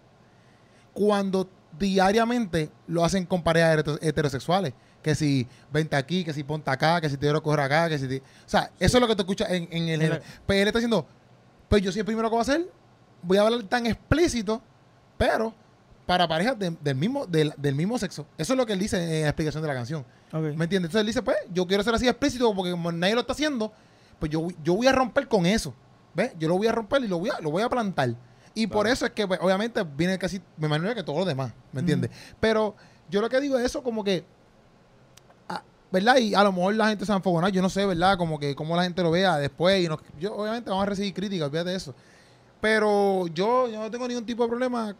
[0.93, 4.73] cuando diariamente lo hacen con parejas heteros- heterosexuales.
[5.03, 7.99] Que si vente aquí, que si ponte acá, que si te quiero coger acá, que
[7.99, 8.17] si te...
[8.17, 10.21] O sea, eso es lo que te escuchas en, en el...
[10.47, 11.05] Pues él está diciendo,
[11.69, 12.71] pues yo soy el primero que voy a hacer,
[13.21, 14.61] voy a hablar tan explícito,
[15.15, 15.53] pero
[16.05, 18.25] para parejas de- del, mismo, del, del mismo sexo.
[18.37, 20.05] Eso es lo que él dice en la explicación de la canción.
[20.55, 20.89] ¿Me entiendes?
[20.89, 23.71] Entonces él dice, pues, yo quiero ser así explícito porque como nadie lo está haciendo,
[24.19, 25.73] pues yo, yo voy a romper con eso.
[26.13, 26.31] ¿Ves?
[26.39, 28.15] Yo lo voy a romper y lo voy a, lo voy a plantar.
[28.53, 31.51] Y por eso es que, pues, obviamente, viene casi, me imagino que todo lo demás,
[31.73, 32.09] ¿me entiendes?
[32.39, 32.73] Pero
[33.09, 34.23] yo lo que digo es eso como que,
[35.49, 36.15] ah, ¿verdad?
[36.17, 38.17] Y a lo mejor la gente se enfogonar, yo no sé, ¿verdad?
[38.17, 39.83] Como que cómo la gente lo vea después.
[39.83, 41.93] Y no- yo, obviamente, vamos a recibir críticas, olvídate de eso.
[42.61, 44.95] Pero yo, yo no tengo ningún tipo de problema,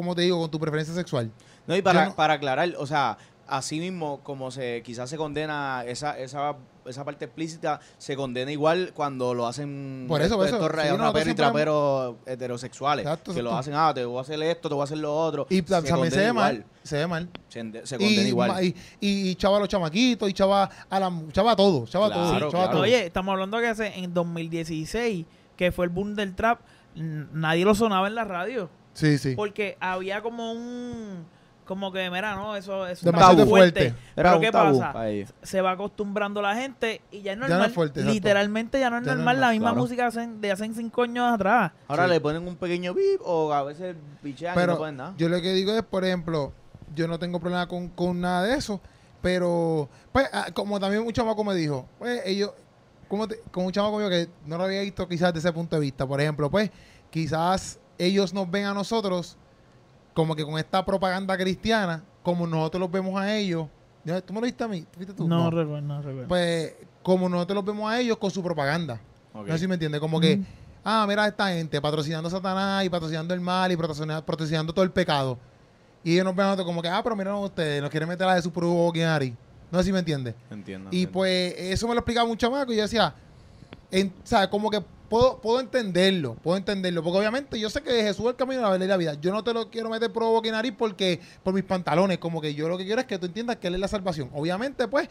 [0.00, 1.30] como te digo, con tu preferencia sexual.
[1.66, 5.82] No, y para, no- para aclarar, o sea, así mismo como se quizás se condena
[5.86, 6.54] esa, esa,
[6.86, 10.68] esa parte explícita, se condena igual cuando lo hacen Por eso, por estos eso.
[10.70, 13.04] Sí, nosotros raperos y traperos heterosexuales.
[13.04, 15.14] Exacto, que lo hacen, ah, te voy a hacer esto, te voy a hacer lo
[15.16, 15.46] otro.
[15.50, 16.54] Y también se condena ve mal.
[16.54, 16.70] igual.
[16.84, 17.28] Se ve mal.
[17.48, 18.64] Se, se condena y, igual.
[18.64, 18.68] y,
[19.00, 22.12] y, y chava a los chamaquitos, y chava a la chava a todo, chava a
[22.12, 22.70] todo, Claro, chava claro.
[22.72, 22.82] todo.
[22.82, 26.60] Oye, estamos hablando que hace en 2016, que fue el boom del trap,
[26.94, 28.70] nadie lo sonaba en la radio.
[28.94, 29.34] Sí, sí.
[29.36, 31.24] Porque había como un
[31.66, 33.90] como que, mira, no, eso, eso Demasiado fuerte.
[33.92, 34.00] fuerte.
[34.16, 34.98] Era Pero ¿qué tabú pasa?
[35.42, 37.70] Se va acostumbrando la gente y ya es no es normal.
[37.70, 39.80] fuerte, literalmente ya no es Ya no es normal la normal, misma claro.
[39.80, 41.70] música hacen- de hace cinco años atrás.
[41.86, 42.10] Ahora Sí.
[42.10, 45.14] le ponen un pequeño beep o a veces pichean y Pero no ponen nada.
[45.16, 46.52] yo lo que digo es, por ejemplo,
[46.96, 48.80] yo no tengo problema con, con nada de eso,
[49.22, 52.50] pero pues ah, como también un chamaco me dijo, pues ellos,
[53.06, 55.76] como, te- como un chamaco mío que no lo había visto quizás desde ese punto
[55.76, 56.68] de vista, por ejemplo, pues
[57.10, 59.36] quizás ellos nos ven a nosotros
[60.14, 63.66] como que con esta propaganda cristiana, como nosotros los vemos a ellos.
[64.26, 64.84] ¿Tú me lo viste a mí?
[64.98, 65.28] ¿Viste tú?
[65.28, 66.28] No, recuerdo, no recuerdo.
[66.28, 69.00] Pues como nosotros los vemos a ellos con su propaganda.
[69.34, 70.00] No sé si me entiende.
[70.00, 70.46] Como que, Mm.
[70.84, 74.72] ah, mira a esta gente patrocinando a Satanás y patrocinando el mal y patrocinando, patrocinando
[74.72, 75.38] todo el pecado.
[76.02, 78.26] Y ellos nos ven a nosotros como que, ah, pero miren ustedes, nos quieren meter
[78.26, 79.36] a de su provoquinari.
[79.70, 80.34] No sé si me entiende.
[80.50, 80.88] Entiendo.
[80.90, 81.12] Y entiendo.
[81.12, 83.14] pues eso me lo explicaba un chamaco y yo decía,
[83.90, 87.02] en, sea, como que puedo, puedo entenderlo, puedo entenderlo.
[87.02, 89.14] Porque obviamente yo sé que Jesús es el camino de la verdad y la vida.
[89.20, 92.16] Yo no te lo quiero meter por boca y nariz porque por mis pantalones.
[92.16, 94.30] Como que yo lo que quiero es que tú entiendas que Él es la salvación.
[94.32, 95.08] Obviamente, pues,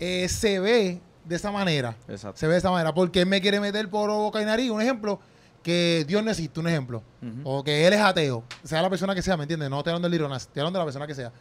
[0.00, 1.96] eh, se ve de esa manera.
[2.08, 2.40] Exacto.
[2.40, 2.92] Se ve de esa manera.
[2.92, 4.70] Porque Él me quiere meter por boca y nariz.
[4.70, 5.20] Un ejemplo,
[5.62, 7.02] que Dios no existe, un ejemplo.
[7.42, 8.44] O que Él es ateo.
[8.62, 9.70] Sea la persona que sea, ¿me entiendes?
[9.70, 11.32] No estoy hablando del lironaz, estoy hablando de la persona que sea.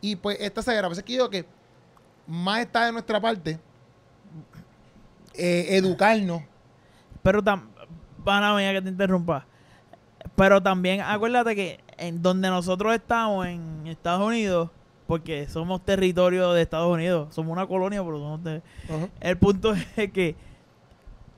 [0.00, 1.44] Y pues esta ceguera, a veces que yo que
[2.26, 3.58] más está de nuestra parte
[5.34, 6.42] eh, educarnos.
[7.28, 7.68] Pero tam,
[8.24, 9.44] pana mía que te interrumpa.
[10.34, 14.70] Pero también acuérdate que en donde nosotros estamos en Estados Unidos,
[15.06, 18.62] porque somos territorio de Estados Unidos, somos una colonia, pero somos de-
[19.20, 20.36] el punto es que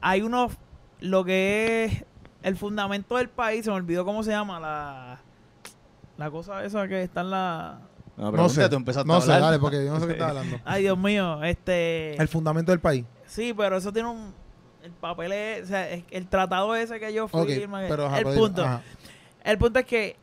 [0.01, 0.53] hay unos
[1.01, 2.05] lo que es
[2.45, 5.19] el fundamento del país, se me olvidó cómo se llama la
[6.19, 7.81] la cosa esa que está en la
[8.17, 9.51] No, sé, tú empezaste no a sé, hablar.
[9.51, 10.57] dale, porque yo no sé qué estás hablando.
[10.65, 13.05] Ay, Dios mío, este El fundamento del país.
[13.27, 14.33] Sí, pero eso tiene un.
[14.83, 15.65] El papel es.
[15.65, 17.41] O sea, es- el tratado ese que yo fui.
[17.89, 18.65] Pero ajá, el punto.
[18.65, 18.83] ajá.
[19.45, 20.17] El punto es que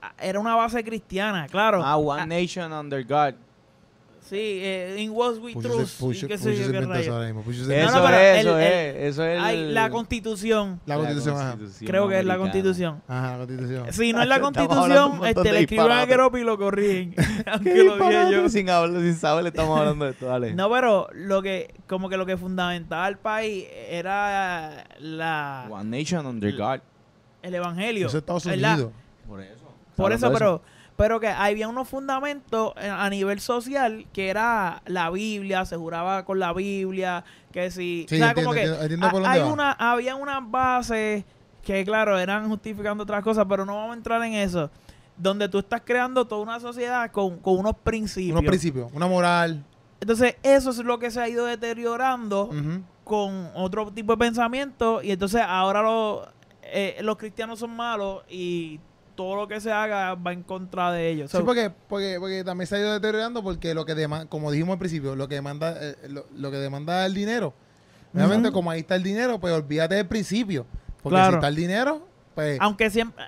[0.00, 1.82] ah, era una base cristiana, claro.
[1.84, 3.34] Ah, One Ah, Nation Under God.
[4.22, 5.86] Sí, eh, in was we Pucho truth.
[5.88, 7.42] se- Pucho- y qué sé Pucho yo se qué inventó eso ahora mismo.
[7.42, 9.74] Pucho se Eso no, inventó- pero es, el- eso el- es, eso es Hay el-
[9.74, 10.80] la constitución.
[10.86, 11.56] La constitución, ajá.
[11.84, 12.38] Creo que es la americana.
[12.38, 13.02] constitución.
[13.08, 13.92] Ajá, la constitución.
[13.92, 16.08] Si no es la Estamos hablando constitución, montón este, de le escriben a disparates.
[16.16, 17.14] Keropi y lo corrigen.
[17.46, 18.32] Aunque ¿Qué lo dije disparate?
[18.32, 18.48] yo.
[18.48, 20.54] Sin hablar, sin saber, estamos hablando de esto, dale.
[20.54, 26.26] No, pero lo que, como que lo que fundamentaba el país era la, One Nation
[26.26, 26.80] Under God.
[27.42, 28.06] el evangelio.
[28.06, 28.74] Eso es Estados ¿verdad?
[28.74, 28.92] Unidos.
[29.28, 29.52] Por eso.
[29.96, 30.62] Por eso, pero,
[30.96, 36.24] pero que había unos fundamentos eh, a nivel social que era la Biblia, se juraba
[36.24, 39.22] con la Biblia, que si, Sí, o sea, entiendo, como que entiendo, entiendo por ha-
[39.24, 41.24] dónde hay una, había unas bases
[41.62, 44.70] que claro, eran justificando otras cosas, pero no vamos a entrar en eso,
[45.16, 48.32] donde tú estás creando toda una sociedad con, con unos principios.
[48.38, 49.64] Unos principios, una moral.
[50.00, 52.50] Entonces, eso es lo que se ha ido deteriorando
[53.04, 56.26] con otro tipo de pensamiento y entonces ahora los,
[56.62, 58.80] eh, los cristianos son malos y
[59.14, 61.30] todo lo que se haga va en contra de ellos.
[61.30, 64.50] Sí, So, porque, porque, porque también se ha ido deteriorando porque lo que demanda, como
[64.50, 67.54] dijimos al principio, lo que demanda, eh, lo, lo que demanda el dinero.
[68.14, 70.66] Obviamente, como ahí está el dinero, pues olvídate del principio.
[71.02, 71.30] Porque Claro.
[71.32, 72.58] si está el dinero, pues.
[72.60, 73.24] Aunque siempre...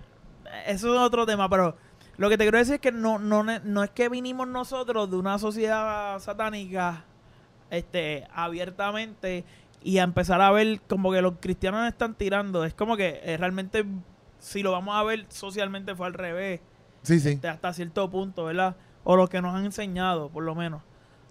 [0.66, 1.74] Eso es otro tema, pero
[2.16, 5.16] lo que te quiero decir es que no, no, no es que vinimos nosotros de
[5.16, 7.05] una sociedad satánica
[7.70, 9.45] este, abiertamente
[9.82, 12.64] y a empezar a ver como que los cristianos nos están tirando.
[12.64, 13.85] Es como que eh, realmente,
[14.45, 16.61] si lo vamos a ver socialmente, fue al revés.
[17.03, 17.30] sí, sí.
[17.30, 18.76] este, hasta cierto punto, ¿verdad?
[19.05, 20.82] O lo que nos han enseñado, por lo menos.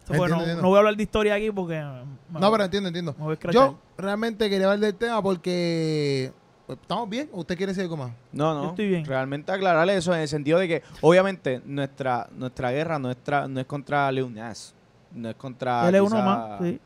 [0.01, 0.61] Entiendo, Bueno, entiendo.
[0.61, 1.81] no voy a hablar de historia aquí porque...
[2.29, 3.15] me- No, pero entiendo, entiendo.
[3.17, 3.61] me voy a escrachar.
[3.69, 6.33] Yo realmente quería hablar del tema porque.
[6.67, 7.29] pues, ¿Estamos bien?
[7.31, 8.11] ¿O ¿Usted quiere decir algo más?
[8.31, 8.63] No, no.
[8.63, 9.05] Yo estoy bien.
[9.05, 13.65] Realmente aclararle eso en el sentido de que, obviamente, nuestra nuestra guerra nuestra, no es
[13.65, 14.75] contra Leonas.
[15.13, 15.87] No es contra.
[15.87, 16.79] Él es uno más, sí.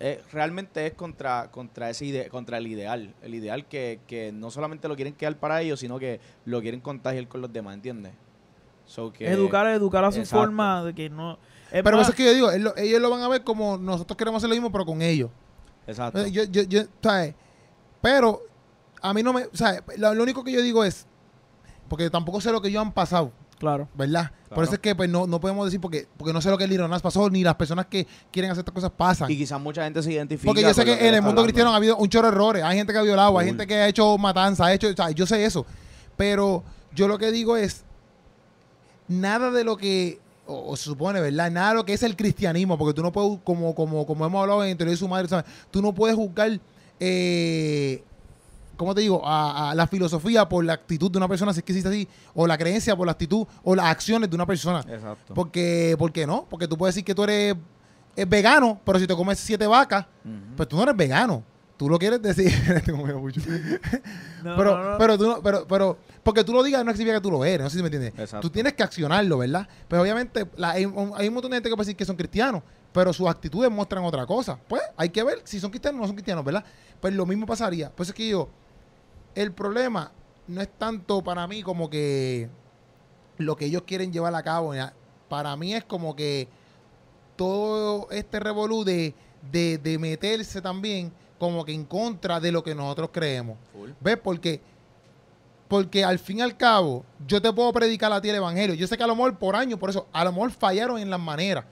[0.00, 3.14] Eh, realmente es contra contra ese ide- contra el ideal.
[3.22, 6.80] El ideal que, que no solamente lo quieren quedar para ellos, sino que lo quieren
[6.80, 8.12] contagiar con los demás, ¿entiendes?
[8.86, 10.42] So que, educar, educar a su exacto.
[10.44, 11.38] forma de que no...
[11.70, 13.42] Es Pero más, eso es que yo digo, él lo- ellos lo van a ver
[13.44, 15.30] como nosotros queremos hacer lo mismo, pero con ellos.
[15.86, 16.20] Exacto.
[16.20, 17.34] Eh, Yo, yo, yo, ¿sabes?
[18.00, 18.40] Pero
[19.00, 19.46] a mí no me.
[19.52, 19.82] ¿sabes?
[19.96, 21.06] Lo, lo único que yo digo es.
[21.88, 23.32] Porque tampoco sé lo que ellos han pasado,
[23.62, 23.88] Claro.
[23.94, 24.32] ¿verdad?
[24.52, 26.64] Por eso es que pues, no, no podemos decir, porque, porque no sé lo que
[26.64, 29.30] el Lironaz pasó, ni las personas que quieren hacer estas cosas pasan.
[29.30, 30.48] y quizás mucha gente se identifica.
[30.48, 31.42] Porque yo sé que en el mundo hablando.
[31.44, 32.64] cristiano ha habido un chorro de errores.
[32.64, 34.88] Hay gente que ha violado, hay gente que ha hecho matanza, ha hecho.
[34.88, 35.64] o sea, yo sé eso.
[36.16, 37.84] Pero yo lo que digo es.
[39.06, 40.18] Nada de lo que.
[40.44, 41.48] O, o se supone, ¿verdad?
[41.52, 42.76] Nada de lo que es el cristianismo.
[42.76, 45.28] Porque tú no puedes, como, como, como hemos hablado en el interior de su madre,
[45.28, 45.44] ¿sabes?
[45.70, 46.58] Tú no puedes juzgar.
[46.98, 48.02] Eh,
[48.82, 49.22] ¿Cómo te digo?
[49.26, 52.08] A, a la filosofía por la actitud de una persona, si es que existe así.
[52.34, 53.46] O la creencia por la actitud.
[53.62, 54.80] O las acciones de una persona.
[54.80, 55.34] Exacto.
[55.34, 56.46] Porque, ¿por qué no?
[56.50, 57.54] Porque tú puedes decir que tú eres,
[58.28, 60.06] vegano, pero si te comes siete vacas,
[60.56, 61.42] pues tú no eres vegano.
[61.76, 62.52] tú lo quieres decir.
[62.84, 63.40] Tengo miedo mucho.
[64.42, 64.98] No, pero, no, no.
[64.98, 67.60] pero tú no, pero, pero, porque tú lo digas no significa que tú lo eres,
[67.64, 68.12] no sé si me entiendes.
[68.18, 68.40] Exacto.
[68.40, 69.66] Tú tienes que accionarlo, ¿verdad?
[69.88, 72.16] Pero obviamente la- hay, un- hay un montón de gente que puede decir que son
[72.16, 72.62] cristianos,
[72.92, 74.58] pero sus actitudes muestran otra cosa.
[74.68, 76.64] Pues hay que ver si son cristianos o no son cristianos, ¿verdad?
[77.00, 77.90] Pues lo mismo pasaría.
[77.90, 78.48] Por eso es que yo,
[79.34, 80.12] el problema
[80.46, 82.48] no es tanto para mí como que
[83.38, 84.72] lo que ellos quieren llevar a cabo.
[85.28, 86.48] Para mí es como que
[87.36, 89.14] todo este revolú de,
[89.50, 93.56] de, de meterse también como que en contra de lo que nosotros creemos.
[94.00, 94.16] ¿Ves?
[94.22, 94.60] Porque,
[95.66, 98.76] porque al fin y al cabo, yo te puedo predicar a ti el evangelio.
[98.76, 101.10] Yo sé que a lo mejor por años, por eso, a lo mejor fallaron en
[101.10, 101.64] las maneras.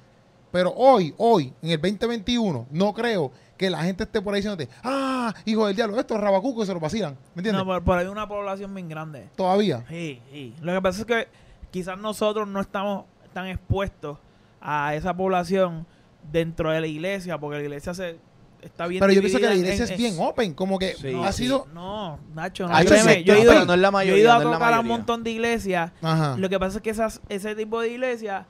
[0.51, 3.31] Pero hoy, hoy, en el 2021, no creo
[3.61, 6.73] que la gente esté por ahí diciéndote, ah, hijo del diablo, esto es rabacuco, se
[6.73, 7.13] lo vacilan.
[7.35, 7.63] ¿Me entiendes?
[7.63, 9.29] No, por ahí hay una población bien grande.
[9.37, 9.85] Todavía.
[9.87, 10.55] Sí, sí.
[10.63, 11.29] Lo que pasa es que
[11.71, 13.05] quizás nosotros no estamos
[13.35, 14.17] tan expuestos
[14.63, 15.87] a esa población
[16.33, 18.17] dentro de la iglesia, porque la iglesia se
[18.63, 21.15] está bien Pero yo pienso que la iglesia en- es bien open, como que Sí,
[21.23, 21.43] ha sí.
[21.45, 21.67] sido...
[21.75, 22.75] No, Nacho, no.
[22.79, 24.73] Créeme, yo he ido, pero no es la yo he mayoría, ido a no tocar
[24.73, 24.97] a un mayoría.
[24.97, 25.93] montón de iglesias.
[26.39, 28.47] Lo que pasa es que esas, ese tipo de iglesias,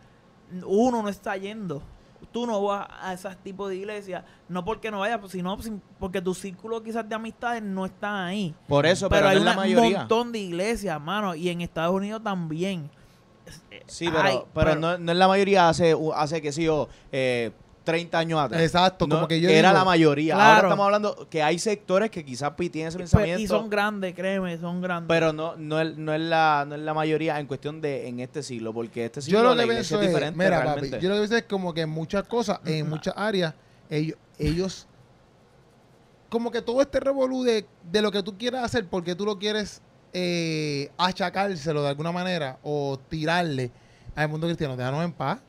[0.65, 1.83] uno no está yendo.
[2.33, 6.21] Tú no vas a ese tipo de iglesias, no porque no vayas, sino sin- porque
[6.23, 8.55] tu círculo quizás de amistades no están ahí.
[8.69, 9.29] Por eso, pero, pero
[9.61, 12.91] hay no un montón de iglesias, mano, y en Estados Unidos también.
[13.87, 16.89] Sí, pero, Ay, pero, pero- no, no es la mayoría hace, hace que sí yo,
[17.11, 17.51] eh,
[17.85, 18.61] 30 años atrás.
[18.61, 20.35] Exacto, No, como que yo Era digo- la mayoría.
[20.35, 20.51] Claro.
[20.55, 23.41] Ahora estamos hablando que hay sectores que quizás tienen ese pensamiento.
[23.43, 25.09] y son grandes, créeme, son grandes.
[25.09, 28.21] pero no, no, es, no, es la, no es la mayoría en cuestión de en
[28.21, 30.61] este siglo, porque este siglo Yo lo la que iglesia pienso es es, diferente mira,
[30.63, 30.91] realmente.
[30.91, 33.55] papi, yo lo que pienso es como que en muchas cosas, en muchas áreas,
[33.89, 34.87] ellos, ellos
[36.29, 39.39] como que todo este revolú de, de lo que tú quieras hacer, porque tú lo
[39.39, 43.71] quieres eh, achacárselo de alguna manera o tirarle
[44.15, 45.41] al mundo cristiano, déjanos en paz.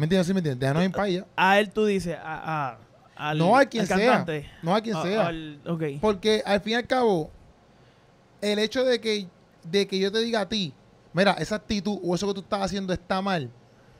[0.00, 0.26] ¿Me entiendes?
[0.26, 0.60] ¿Sí me entiendes?
[0.60, 1.26] Déjanos en paz y ya.
[1.36, 2.78] a él tú dices, a, a-
[3.16, 3.96] al, No a quien al sea.
[3.98, 4.50] cantante.
[4.62, 5.26] No a quien A- sea.
[5.26, 5.60] al-.
[6.00, 7.30] Porque al fin y al cabo,
[8.40, 9.26] el hecho de que,
[9.62, 10.72] de que yo te diga a ti,
[11.12, 13.50] mira, esa actitud o eso que tú estás haciendo está mal,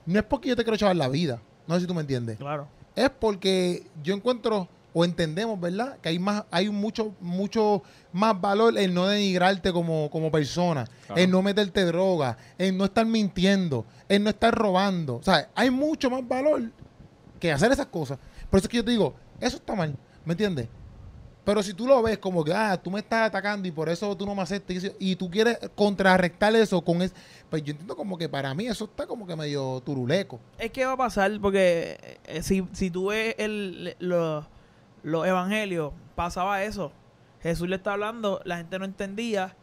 [0.06, 1.42] no es porque yo te quiero echar la vida.
[1.66, 2.38] No sé si tú me entiendes.
[2.38, 2.66] Claro.
[2.96, 5.98] Es porque yo encuentro o entendemos, ¿verdad?
[6.02, 7.82] Que hay más, hay mucho, mucho
[8.12, 11.20] más valor en no denigrarte como, como persona, Claro.
[11.20, 15.16] en no meterte droga, en no estar mintiendo, en no estar robando.
[15.16, 16.62] O sea, hay mucho más valor
[17.38, 18.18] que hacer esas cosas.
[18.50, 20.68] Por eso es que yo te digo, eso está mal, ¿me entiendes?
[21.42, 24.14] Pero si tú lo ves como que, ah, tú me estás atacando y por eso
[24.16, 27.14] tú no me aceptas, y tú quieres contrarrestar eso con eso,
[27.48, 30.38] pues yo entiendo como que para mí eso está como que medio turuleco.
[30.58, 34.44] Es que va a pasar porque eh, si, si tú ves el, los
[35.02, 36.92] los evangelios, pasaba eso.
[37.42, 39.56] Jesús le está hablando, la gente no entendía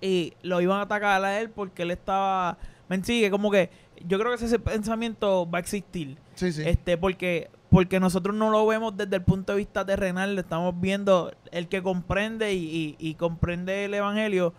[0.00, 2.56] y lo iban a atacar a él porque él estaba...
[2.88, 3.30] ¿Me sigue?
[3.30, 3.70] Como que
[4.06, 6.16] yo creo que ese pensamiento va a existir.
[6.34, 6.62] Sí, sí.
[6.66, 10.80] Este, porque, porque nosotros no lo vemos desde el punto de vista terrenal, lo estamos
[10.80, 14.54] viendo el que comprende y, y- y comprende el evangelio,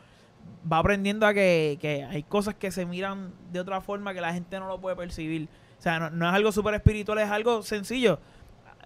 [0.71, 4.31] va aprendiendo a que, que hay cosas que se miran de otra forma que la
[4.33, 5.49] gente no lo puede percibir.
[5.77, 8.19] O sea, no, no es algo súper espiritual, es algo sencillo.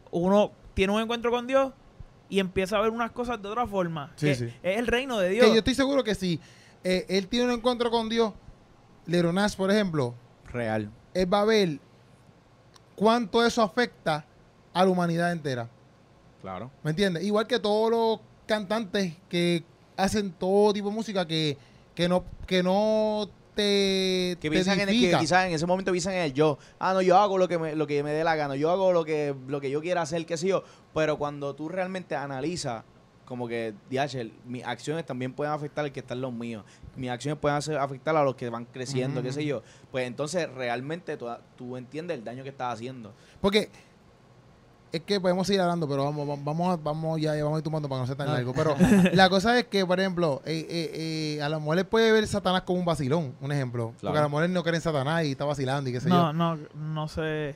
[0.09, 1.73] Uno tiene un encuentro con Dios
[2.29, 4.11] y empieza a ver unas cosas de otra forma.
[4.15, 4.53] Sí, que sí.
[4.61, 5.45] Es el reino de Dios.
[5.47, 6.39] Que yo estoy seguro que si
[6.83, 8.33] eh, él tiene un encuentro con Dios,
[9.07, 10.13] Leronas, por ejemplo,
[10.51, 10.91] Real.
[11.13, 11.79] él va a ver
[12.95, 14.25] cuánto eso afecta
[14.73, 15.69] a la humanidad entera.
[16.41, 16.69] Claro.
[16.83, 17.23] ¿Me entiendes?
[17.23, 19.63] Igual que todos los cantantes que
[19.97, 21.57] hacen todo tipo de música que,
[21.95, 25.91] que no que no te, Que te piensan en el, que quizás en ese momento
[25.91, 26.57] piensan en el yo.
[26.79, 28.55] Ah, no, yo hago lo que me, lo que me dé la gana.
[28.55, 30.63] Yo hago lo que, lo que yo quiera hacer, qué sé yo.
[30.93, 32.83] Pero cuando tú realmente analizas,
[33.25, 36.63] como que, DH, mis acciones también pueden afectar al que están los míos.
[36.95, 39.63] Mis acciones pueden hacer- afectar a los que van creciendo, qué sé yo.
[39.91, 41.27] Pues entonces realmente tú,
[41.57, 43.13] tú entiendes el daño que estás haciendo.
[43.41, 43.69] Porque
[44.95, 47.63] es que podemos seguir hablando, pero vamos, vamos, vamos, a- vamos ya, vamos a ir
[47.63, 48.33] tomando para no ser tan Ah.
[48.33, 48.53] largo.
[48.53, 48.75] Pero
[49.13, 52.61] la cosa es que, por ejemplo, eh, eh, eh, a las mujeres puede ver Satanás
[52.63, 53.93] como un vacilón, un ejemplo.
[54.01, 56.27] Porque a las mujeres no creen en Satanás y está vacilando y qué sé No,
[56.27, 56.33] yo.
[56.33, 57.55] no, no sé.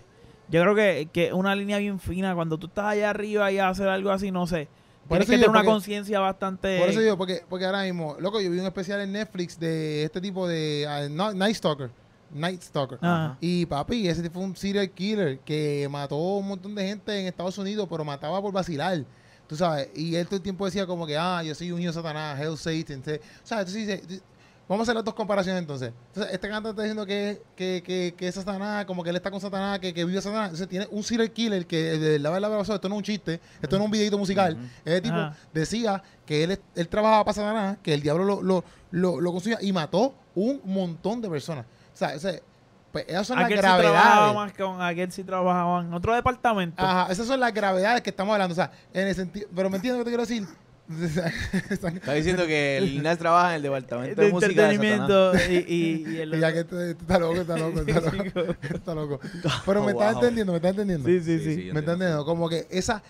[0.49, 3.85] Yo creo que, que una línea bien fina, cuando tú estás allá arriba y haces
[3.85, 4.67] algo así, no sé.
[5.07, 6.79] Por Tienes eso que tener una conciencia bastante...
[6.79, 10.03] Por eso digo, porque, porque ahora mismo, loco, yo vi un especial en Netflix de
[10.03, 11.89] este tipo de no- Night Stalker.
[12.31, 12.97] Night Stalker.
[13.01, 13.37] Ajá.
[13.41, 17.27] Y papi, ese tipo fue un serial killer que mató un montón de gente en
[17.27, 19.03] Estados Unidos, pero mataba por vacilar.
[19.47, 21.89] Tú sabes, y él todo el tiempo decía como que, ah, yo soy un hijo
[21.89, 22.99] de Satanás, Hell Satan.
[22.99, 24.21] O sea, entonces dice,
[24.67, 25.91] vamos a hacer las dos comparaciones entonces.
[26.09, 29.31] Entonces, este cantante está diciendo que, que, que, que es Satanás, como que él está
[29.31, 30.49] con Satanás, que, que vive Satanás.
[30.49, 33.77] Entonces tiene un serial killer que de la verdad esto no es un chiste, esto
[33.77, 34.55] no es un videito musical.
[34.85, 35.35] Ese tipo Ajá.
[35.51, 39.57] decía que él, él trabajaba para Satanás, que el diablo lo, lo, lo, lo consumía
[39.63, 41.65] y mató un montón de personas.
[41.99, 42.43] O sea, ese-
[42.91, 44.35] Pues esas son las Aquel sí trabajaba gravedades.
[44.35, 46.81] más con aquel sí trabajaba en otro departamento.
[46.81, 48.53] Ajá, esas son las gravedades que estamos hablando.
[48.53, 49.47] O sea, en el sentido.
[49.55, 50.47] Pero me entiendes lo que te quiero decir.
[51.69, 55.31] Está diciendo que el Linares trabaja en el departamento de, de música de Satanás.
[55.41, 58.55] entretenimiento y, y, y el Y ya que está loco, está loco, está loco.
[58.73, 59.19] está loco.
[59.67, 60.21] Pero me Oh, estás wow.
[60.23, 61.05] entendiendo, me estás entendiendo.
[61.07, 61.43] Sí, sí, sí.
[61.43, 61.79] Sí, sí, ¿Me entiendo.
[61.81, 62.25] estás entendiendo?
[62.25, 63.03] Como que esa,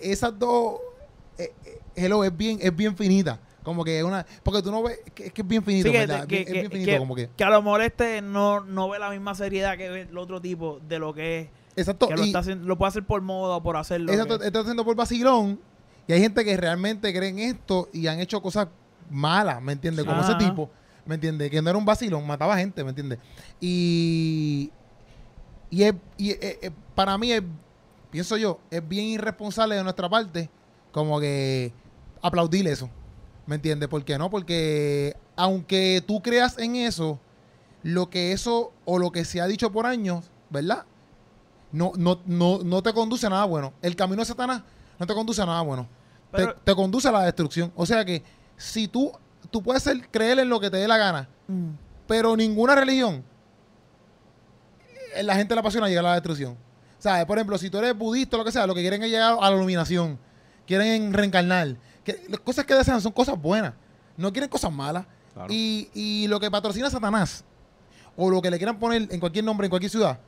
[0.00, 0.76] esas dos,
[1.36, 3.38] eh, eh, hello, es bien, es bien finita.
[3.64, 6.26] Como que una, porque tú no ves, que, es que es bien finito, Sí, ¿verdad?
[6.28, 7.30] que- es bien finito, que- como que.
[7.36, 10.40] que a lo mejor este no, no ve la misma seriedad que ve el otro
[10.40, 11.48] tipo de lo que es.
[11.74, 12.06] Exacto.
[12.08, 14.12] Que lo, y- está haciendo, lo puede hacer por moda o por hacerlo.
[14.12, 15.58] Exacto, está haciendo por vacilón.
[16.06, 18.68] Y hay gente que realmente creen esto y han hecho cosas
[19.10, 20.04] malas, ¿me entiendes?
[20.04, 20.70] Como ese tipo,
[21.06, 21.50] ¿me entiendes?
[21.50, 23.18] Que no era un vacilón, mataba gente, ¿me entiendes?
[23.58, 24.70] Y,
[25.70, 27.42] y, es- y es- es- para mí, es,
[28.10, 30.50] pienso yo, es bien irresponsable de nuestra parte
[30.92, 31.72] como que
[32.22, 32.88] aplaudir eso,
[33.46, 33.88] ¿me entiendes?
[33.88, 34.30] ¿Por qué no?
[34.30, 37.18] Porque aunque tú creas en eso,
[37.82, 40.84] lo que eso o lo que se ha dicho por años, ¿verdad?
[41.72, 43.72] no, no, no, no te conduce a nada bueno.
[43.82, 44.62] El camino de Satanás
[44.98, 45.88] no te conduce a nada bueno.
[46.30, 47.72] Pero- te, te conduce a la destrucción.
[47.74, 48.22] O sea que
[48.56, 49.10] si tú,
[49.50, 51.70] tú puedes ser- creer en lo que te dé la gana, Mm.
[52.06, 53.24] pero ninguna religión,
[55.16, 56.56] eh, la gente le apasiona llegar a la destrucción.
[56.98, 57.26] ¿Sabes?
[57.26, 59.36] Por ejemplo, si tú eres budista o lo que sea, lo que quieren es llegar
[59.40, 60.18] a la iluminación.
[60.66, 61.76] Quieren reencarnar.
[62.04, 63.74] Que, las cosas que desean son cosas buenas.
[64.16, 65.06] No quieren cosas malas.
[65.32, 65.52] Claro.
[65.52, 67.44] Y, y lo que patrocina Satanás,
[68.16, 70.18] o lo que le quieran poner en cualquier nombre, en cualquier ciudad,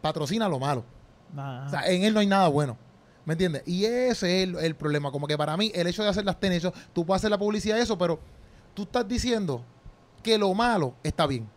[0.00, 0.84] patrocina lo malo.
[1.32, 1.66] Nah.
[1.66, 2.76] O sea, en él no hay nada bueno.
[3.24, 3.62] ¿Me entiendes?
[3.66, 5.12] Y ese es el, el problema.
[5.12, 7.38] Como que para mí, el hecho de hacer las tenis, eso, tú puedes hacer la
[7.38, 8.18] publicidad de eso, pero
[8.74, 9.64] tú estás diciendo
[10.22, 11.48] que lo malo está bien.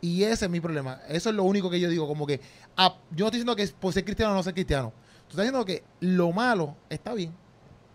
[0.00, 1.00] Y ese es mi problema.
[1.08, 2.06] Eso es lo único que yo digo.
[2.06, 2.40] Como que
[2.76, 4.92] ah, yo no estoy diciendo que por ser cristiano o no ser cristiano.
[5.26, 7.34] Tú estás diciendo que lo malo está bien.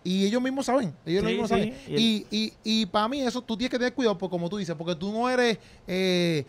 [0.04, 0.96] Y ellos mismos saben.
[1.06, 1.54] Ellos Sí, mismos sí.
[1.56, 1.76] saben.
[1.88, 4.76] Y, y, y para mí eso tú tienes que tener cuidado, porque como tú dices,
[4.76, 6.44] porque tú no eres eh,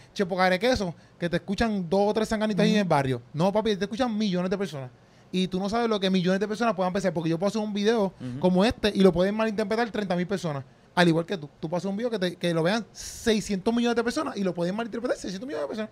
[0.61, 3.21] Queso, que te escuchan dos o tres sanganitas ahí en el barrio.
[3.35, 4.91] No, papi, te escuchan millones de personas.
[5.31, 7.61] Y tú no sabes lo que millones de personas puedan pensar, porque yo puedo hacer
[7.63, 10.65] un video como este y lo pueden malinterpretar 30 mil personas.
[10.95, 11.49] Al igual que tú.
[11.59, 14.53] Tú pasas un video que, te- que lo vean 600 millones de personas y lo
[14.55, 15.91] pueden malinterpretar 600 millones de personas.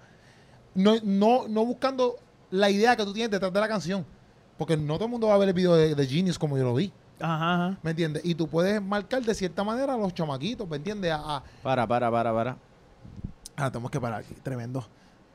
[0.74, 2.16] No, no, no buscando
[2.50, 4.04] la idea que tú tienes detrás de la canción.
[4.58, 6.64] Porque no todo el mundo va a ver el video de, de Genius como yo
[6.64, 6.92] lo vi.
[7.20, 7.78] Ajá, ajá.
[7.82, 8.22] ¿Me entiendes?
[8.24, 11.12] Y tú puedes marcar de cierta manera a los chamaquitos, ¿me entiendes?
[11.12, 12.56] A, a- Para, para, para, para.
[13.56, 14.34] Ah, tenemos que parar aquí.
[14.42, 14.84] Tremendo.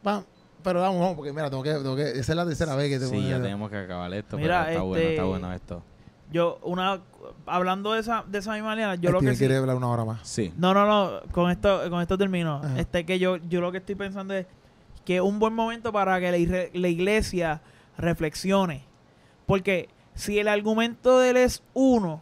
[0.03, 0.23] Pam.
[0.63, 2.09] Pero vamos, no, porque mira, tengo que, tengo que.
[2.09, 4.35] Esa es la tercera vez que te Sí, ya tenemos que acabar esto.
[4.37, 5.83] Mira, pero está bueno, este- está bueno esto.
[6.31, 7.01] Yo, una,
[7.45, 9.87] hablando de esa, de esa misma manera, yo lo Este que sí, quiere hablar una
[9.89, 10.27] hora más.
[10.27, 10.51] Sí.
[10.57, 12.61] No, no, no, con esto, con esto termino.
[12.63, 12.79] Ajá.
[12.79, 14.47] Este que yo, yo lo que estoy pensando es
[15.05, 16.31] que es un buen momento para que
[16.73, 17.61] la iglesia
[17.99, 18.83] reflexione.
[19.45, 22.21] Porque si el argumento de él es uno,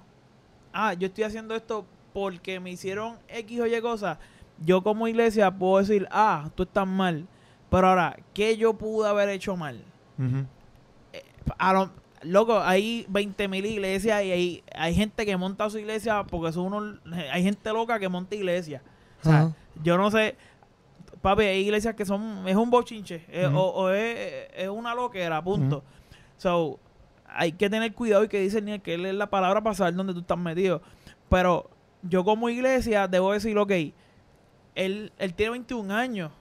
[0.73, 4.17] ah, yo estoy haciendo esto porque me hicieron X o Y cosas,
[4.59, 7.27] yo como iglesia puedo decir, ah, tú estás mal.
[7.69, 9.83] Pero ahora, ¿qué yo pude haber hecho mal?
[11.57, 11.91] a lo-
[12.23, 16.67] loco, hay 20 mil iglesias y hay, hay gente que monta su iglesia porque son
[16.73, 16.99] unos,
[17.31, 18.81] hay gente loca que monta iglesias.
[19.21, 19.41] O sea,
[19.83, 20.35] yo no sé,
[21.21, 25.43] papi, hay iglesias que son, es un bochinche, eh, o, o es, es una loquera,
[25.43, 25.83] punto.
[26.37, 26.79] So,
[27.33, 29.93] hay que tener cuidado y que dice ni que él es la palabra para saber
[29.95, 30.81] dónde tú estás metido.
[31.29, 31.69] Pero
[32.01, 33.71] yo como iglesia debo decir, ok,
[34.75, 36.31] él, él tiene 21 años.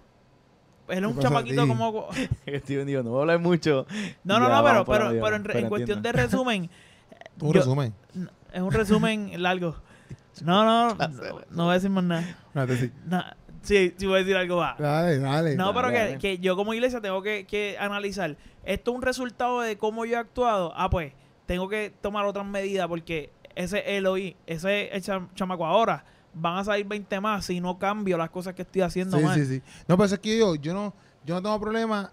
[0.88, 2.09] Él es un chamaquito como...
[2.47, 3.86] Steven dijo, no voy a hablar mucho.
[4.24, 6.70] No, no, Ya, no, pero, pero, pero en, pero en cuestión de resumen,
[7.40, 7.95] Un Yo- resumen.
[8.53, 9.76] es un resumen largo.
[10.43, 11.09] No, no, no,
[11.51, 12.36] no voy a decir más nada.
[12.55, 12.93] Espérate,
[13.62, 13.94] sí.
[13.96, 14.78] Sí, voy a decir algo más.
[14.78, 15.56] Dale, dale.
[15.56, 18.36] No, pero dale, que, que yo como iglesia tengo que, que analizar.
[18.64, 20.72] ¿Esto es un resultado de cómo yo he actuado?
[20.76, 21.12] Ah, pues,
[21.46, 26.04] tengo que tomar otras medidas porque ese Eloí, ese el cham- chamaco ahora,
[26.34, 29.34] van a salir 20 más si no cambio las cosas que estoy haciendo Sí, mal.
[29.38, 29.62] sí, sí.
[29.88, 30.94] No, pero es que yo, yo no,
[31.26, 32.10] yo no tengo problema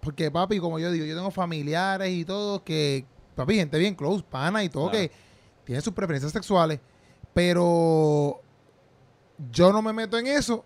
[0.00, 3.04] porque, papi, como yo digo, yo tengo familiares y todo que,
[3.36, 5.06] papi, gente bien close, pana y todo Claro.
[5.08, 5.12] que
[5.64, 6.80] tienen sus preferencias sexuales,
[7.34, 8.40] pero
[9.52, 10.64] yo no me meto en eso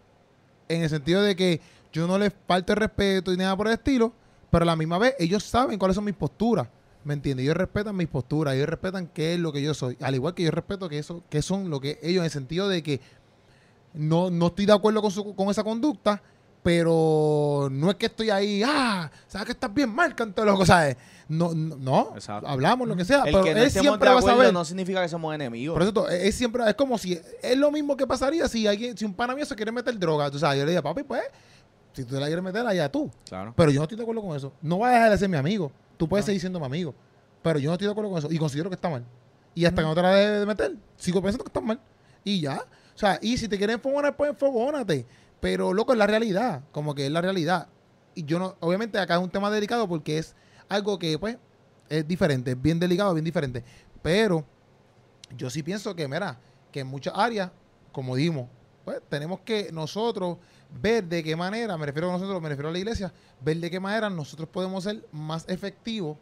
[0.68, 1.60] en el sentido de que
[1.92, 4.12] yo no les falto el respeto y nada por el estilo,
[4.50, 6.68] pero a la misma vez ellos saben cuáles son mis posturas.
[7.04, 7.44] ¿Me entiendes?
[7.44, 9.96] Ellos respetan mis posturas, ellos respetan qué es lo que yo soy.
[10.00, 12.66] Al igual que yo respeto que eso, que son lo que ellos, en el sentido
[12.68, 13.00] de que
[13.92, 16.22] no, no estoy de acuerdo con, su- con esa conducta,
[16.64, 20.96] pero no es que estoy ahí, ah, sabes que estás bien mal, canto loco, ¿sabes?
[21.28, 22.14] No, no, no,
[22.46, 24.50] hablamos lo que sea, El pero que no él siempre va a saber.
[24.50, 25.74] no significa que somos enemigos.
[25.74, 28.96] Por eso es, es siempre, es como si, es lo mismo que pasaría si alguien,
[28.96, 31.20] si un pana mío se quiere meter droga, tú sabes, yo le digo, papi, pues,
[31.92, 33.10] si tú te la quieres meter, allá tú.
[33.28, 33.52] Claro.
[33.54, 34.50] Pero yo no estoy de acuerdo con eso.
[34.62, 35.70] No vas a dejar de ser mi amigo.
[35.98, 36.28] Tú puedes No.
[36.28, 36.94] seguir siendo mi amigo.
[37.42, 38.32] Pero yo no estoy de acuerdo con eso.
[38.32, 39.04] Y considero que está mal.
[39.54, 41.78] Y hasta que no te la dejes de meter, sigo pensando que está mal.
[42.24, 42.56] Y ya.
[42.94, 45.06] O sea, y si te quieren enfogonar, pues enfogónate.
[45.44, 46.62] Pero, loco, es la realidad.
[46.72, 47.68] Como que es la realidad.
[48.14, 50.34] Y yo no, obviamente acá es un tema delicado porque es
[50.70, 51.36] algo que, pues,
[51.90, 53.62] es diferente, es bien delicado, bien diferente.
[54.00, 54.46] Pero
[55.36, 56.38] yo sí pienso que, mira,
[56.72, 57.50] que en muchas áreas,
[57.92, 58.48] como dijimos,
[58.86, 60.38] pues tenemos que nosotros
[60.80, 63.70] ver de qué manera, me refiero a nosotros, me refiero a la iglesia, ver de
[63.70, 66.16] qué manera nosotros podemos ser más efectivos,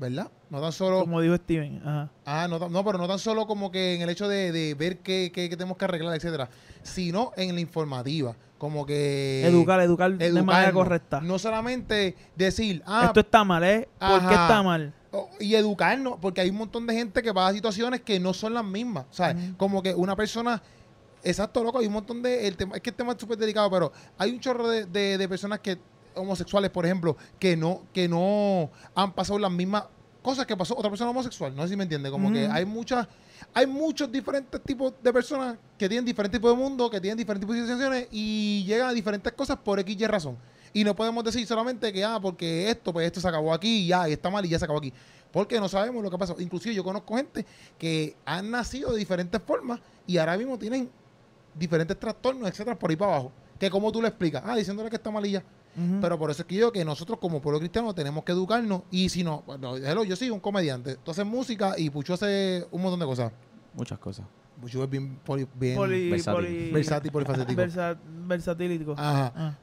[0.00, 0.30] ¿verdad?
[0.48, 1.00] No tan solo...
[1.00, 1.80] Como dijo Steven.
[1.84, 2.10] Ajá.
[2.24, 4.74] Ah, no, tan- no, pero no tan solo como que en el hecho de, de
[4.74, 6.48] ver qué, qué- qué tenemos que arreglar, etcétera,
[6.82, 9.46] sino en la informativa, como que...
[9.46, 11.20] educar, educar de manera correcta.
[11.20, 13.88] No solamente decir, ah, Esto está mal, ¿eh?
[13.98, 14.42] ¿Por qué Ajá.
[14.46, 14.94] está mal?
[15.40, 18.64] y educarnos, porque hay un montón de gente que pasa situaciones que no son las
[18.64, 19.42] mismas, ¿sabes?
[19.44, 19.56] Ujú.
[19.56, 20.62] Como que una persona,
[21.24, 23.68] exacto, loco, hay un montón de, el tema, es que el tema es súper delicado,
[23.72, 25.78] pero hay un chorro de, de- de personas que,
[26.14, 29.84] homosexuales, por ejemplo, que no, que no han pasado las mismas
[30.22, 33.08] cosas que pasó otra persona homosexual, no sé si me entiende, como que hay muchas,
[33.54, 37.46] hay muchos diferentes tipos de personas que tienen diferentes tipos de mundo, que tienen diferentes
[37.46, 40.36] tipos de situaciones y llegan a diferentes cosas por X y razón.
[40.72, 44.08] Y no podemos decir solamente que, ah, porque esto, pues esto se acabó aquí ya,
[44.08, 44.92] y está mal y ya se acabó aquí.
[45.32, 46.34] Porque no sabemos lo que pasa.
[46.38, 47.44] Inclusive yo conozco gente
[47.78, 50.90] que han nacido de diferentes formas y ahora mismo tienen
[51.54, 53.32] diferentes trastornos, etcétera, por ahí para abajo.
[53.60, 55.44] Que como tú le explicas, ah, diciéndole que está mal y ya.
[55.76, 56.00] Ujú.
[56.00, 59.08] Pero por eso es que yo que nosotros como pueblo cristiano tenemos que educarnos y
[59.08, 62.82] si no, bueno, hello, yo soy un comediante, tú haces música y Pucho hace un
[62.82, 63.30] montón de cosas.
[63.74, 64.26] Muchas cosas.
[64.60, 66.34] Pucho es bien, poli- bien Poli- versátil.
[66.44, 67.56] poli- versátil, polifacético.
[67.56, 68.92] versa- versatílico.
[68.96, 69.32] Ajá.
[69.36, 69.54] Ah.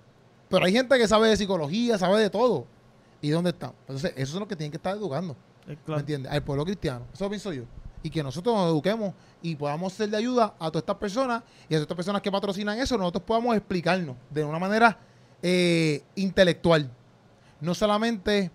[0.49, 2.65] Pero hay gente que sabe de psicología, sabe de todo.
[3.21, 3.73] ¿Y dónde está?
[3.81, 5.35] Entonces, esos son los que tienen que estar educando.
[5.67, 6.31] Eh, ¿Me entiendes?
[6.31, 7.01] Al pueblo cristiano.
[7.13, 7.63] Eso pienso yo.
[8.03, 11.73] Y que nosotros nos eduquemos y podamos ser de ayuda a todas estas personas y
[11.73, 14.97] a todas estas personas que patrocinan eso, nosotros podamos explicarnos de una manera
[15.41, 16.89] eh, intelectual.
[17.59, 18.51] No solamente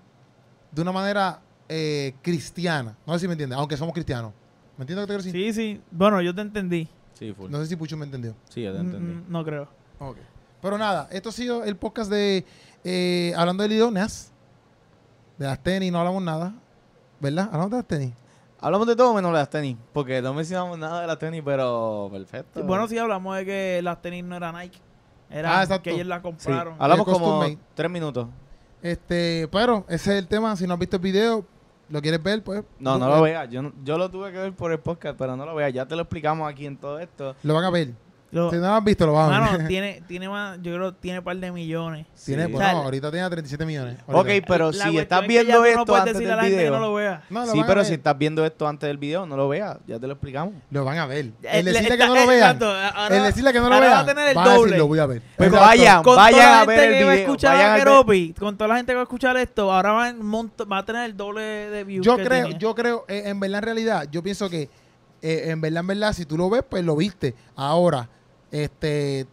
[0.71, 2.97] de una manera eh, cristiana.
[3.07, 4.33] No sé si me entiendes, aunque somos cristianos.
[4.79, 5.55] ¿Me entiendes lo que te quiero decir?
[5.55, 5.81] Sí, sí.
[5.91, 6.89] Bueno, yo te entendí.
[7.15, 7.51] Sí, full.
[7.51, 8.35] No sé si Pucho me entendió.
[8.49, 9.13] Sí, ya te Mm, entendí.
[9.15, 9.69] mm, No creo.
[9.99, 10.17] Ok.
[10.63, 12.45] Pero nada, esto ha sido el podcast de
[12.85, 14.33] eh, hablando de Lidoneas.
[15.39, 16.55] De las tenis no hablamos nada.
[17.21, 17.47] ¿Verdad?
[17.53, 18.13] Hablamos de las tenis.
[18.63, 22.09] Hablamos de todo menos de las tenis, porque no mencionamos nada de las tenis, pero
[22.13, 22.63] perfecto.
[22.63, 24.79] Bueno, sí hablamos de que las tenis no eran Nike.
[25.29, 26.77] Era Ah, que ellos las Sí, compraron.
[26.79, 27.59] hablamos como made.
[27.75, 28.29] tres minutos.
[28.83, 30.55] Este, pero ese es el tema.
[30.57, 31.45] Si no has visto el video,
[31.89, 32.63] lo quieres ver, pues.
[32.79, 33.49] No, no lo veas.
[33.51, 35.73] Yo, no- yo lo tuve que ver por el podcast, pero no lo veas.
[35.73, 37.35] Ya te lo explicamos aquí en todo esto.
[37.43, 37.93] Lo van a ver.
[38.33, 39.53] Lo- Si no lo has visto, lo van a ver.
[39.53, 42.07] Mano, tiene, tiene más, yo creo que tiene un par de millones.
[42.25, 42.53] Tiene, Sí.
[42.53, 43.97] bueno, O sea, ahorita tiene 37 millones.
[44.07, 44.47] Ok, Ahorita.
[44.49, 46.43] pero La si estás es que viendo no esto puedes antes decirle a del la
[46.45, 46.79] gente que video.
[46.81, 47.23] no lo vea.
[47.29, 49.77] No, lo sí, pero si estás viendo esto antes del video, no lo veas.
[49.87, 50.55] Ya te lo explicamos.
[50.71, 51.27] Lo van a ver.
[51.27, 52.59] Eh, El le- decirle que no lo vean.
[53.11, 54.17] El decirle que no lo ahora va a vean.
[54.17, 54.79] tener el doble.
[54.79, 55.23] lo voy a ver.
[55.37, 55.67] Pues Exacto.
[55.69, 58.35] vayan, con vayan toda la a ver gente el que va a video.
[58.39, 60.85] con toda la gente que va a escuchar esto, ahora va, en monto- va a
[60.87, 64.23] tener el doble de views Yo creo, yo creo, eh, en verdad, en realidad, yo
[64.23, 64.71] pienso que
[65.21, 67.35] eh, en verdad, en verdad, si tú lo ves, pues lo viste.
[67.55, 68.09] Ahora,
[68.53, 69.27] este,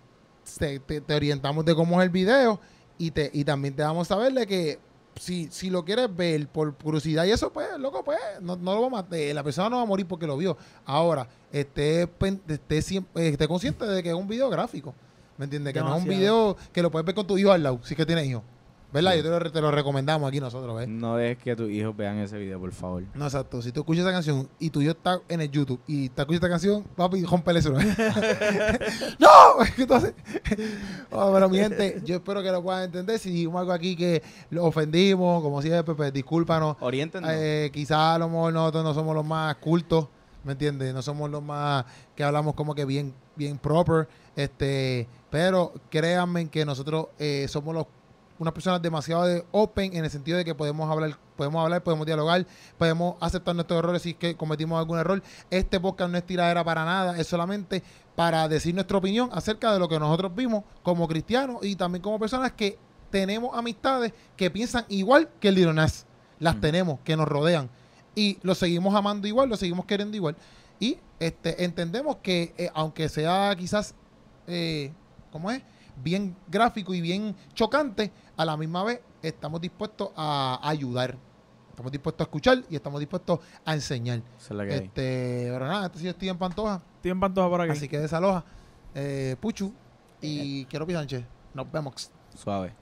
[0.57, 2.59] te, te- te orientamos de cómo es el video
[2.97, 4.79] y te y también te vamos a saber de que
[5.15, 8.81] si, si lo quieres ver por curiosidad y eso, pues, loco, pues, no, no lo
[8.81, 9.19] va a matar.
[9.33, 10.57] La persona no va a morir porque lo vio.
[10.85, 12.03] Ahora, esté,
[12.47, 14.95] esté, eh, esté consciente de que es un video gráfico.
[15.37, 15.73] ¿Me entiendes?
[15.73, 17.93] Que no es un video que lo puedes ver con tu hijo al lado, si
[17.93, 18.43] es que tienes hijo.
[18.91, 19.15] ¿Verdad?
[19.15, 20.87] Yo te lo, te lo recomendamos aquí nosotros, ¿ves?
[20.87, 23.03] No dejes que tus hijos vean ese video, por favor.
[23.13, 23.61] No, exacto.
[23.61, 26.37] Si tú escuchas esa canción y tu hijo está en el YouTube y te escuchas
[26.37, 27.71] esta canción, papi, rompele eso.
[29.19, 29.29] ¡No!
[29.75, 30.13] ¿Qué tú haces?
[31.11, 33.19] Oh, pero mi gente, yo espero que lo puedan entender.
[33.19, 36.77] Si dijimos algo aquí que lo ofendimos, como siempre, pues discúlpanos.
[36.79, 37.29] Oriéntenos.
[37.33, 40.07] Eh, quizás a lo mejor nosotros no somos los más cultos,
[40.43, 40.93] ¿me entiendes?
[40.93, 41.85] No somos los más
[42.15, 44.07] que hablamos como que bien, bien proper.
[44.35, 47.85] Este, pero créanme que nosotros eh, somos los
[48.39, 52.05] unas personas demasiado de open en el sentido de que podemos hablar, podemos hablar, podemos
[52.05, 55.21] dialogar, podemos aceptar nuestros errores si es que cometimos algún error.
[55.51, 57.83] Este podcast no es tiradera para nada, es solamente
[58.15, 62.17] para decir nuestra opinión acerca de lo que nosotros vimos como cristianos y también como
[62.19, 62.77] personas que
[63.09, 66.05] tenemos amistades que piensan igual que el Lil Nas.
[66.39, 66.61] Las Mm.
[66.61, 67.69] tenemos, que nos rodean.
[68.15, 70.35] Y lo seguimos amando igual, lo seguimos queriendo igual.
[70.79, 73.93] Y este entendemos que eh, aunque sea quizás,
[74.47, 74.93] eh,
[75.31, 75.61] ¿cómo es?
[76.01, 81.17] Bien gráfico y bien chocante, a la misma vez estamos dispuestos a ayudar.
[81.71, 84.21] Estamos dispuestos a escuchar y estamos dispuestos a enseñar.
[84.37, 84.79] Esa es la que hay.
[84.79, 87.71] Este, pero nada, este sí estoy en Pantoja, Estoy en Pantoja por aquí.
[87.71, 88.45] así que desaloja.
[88.95, 89.73] Eh, Puchu
[90.21, 91.25] y Quiero Sánchez.
[91.53, 92.11] Nos vemos.
[92.33, 92.78] Suave.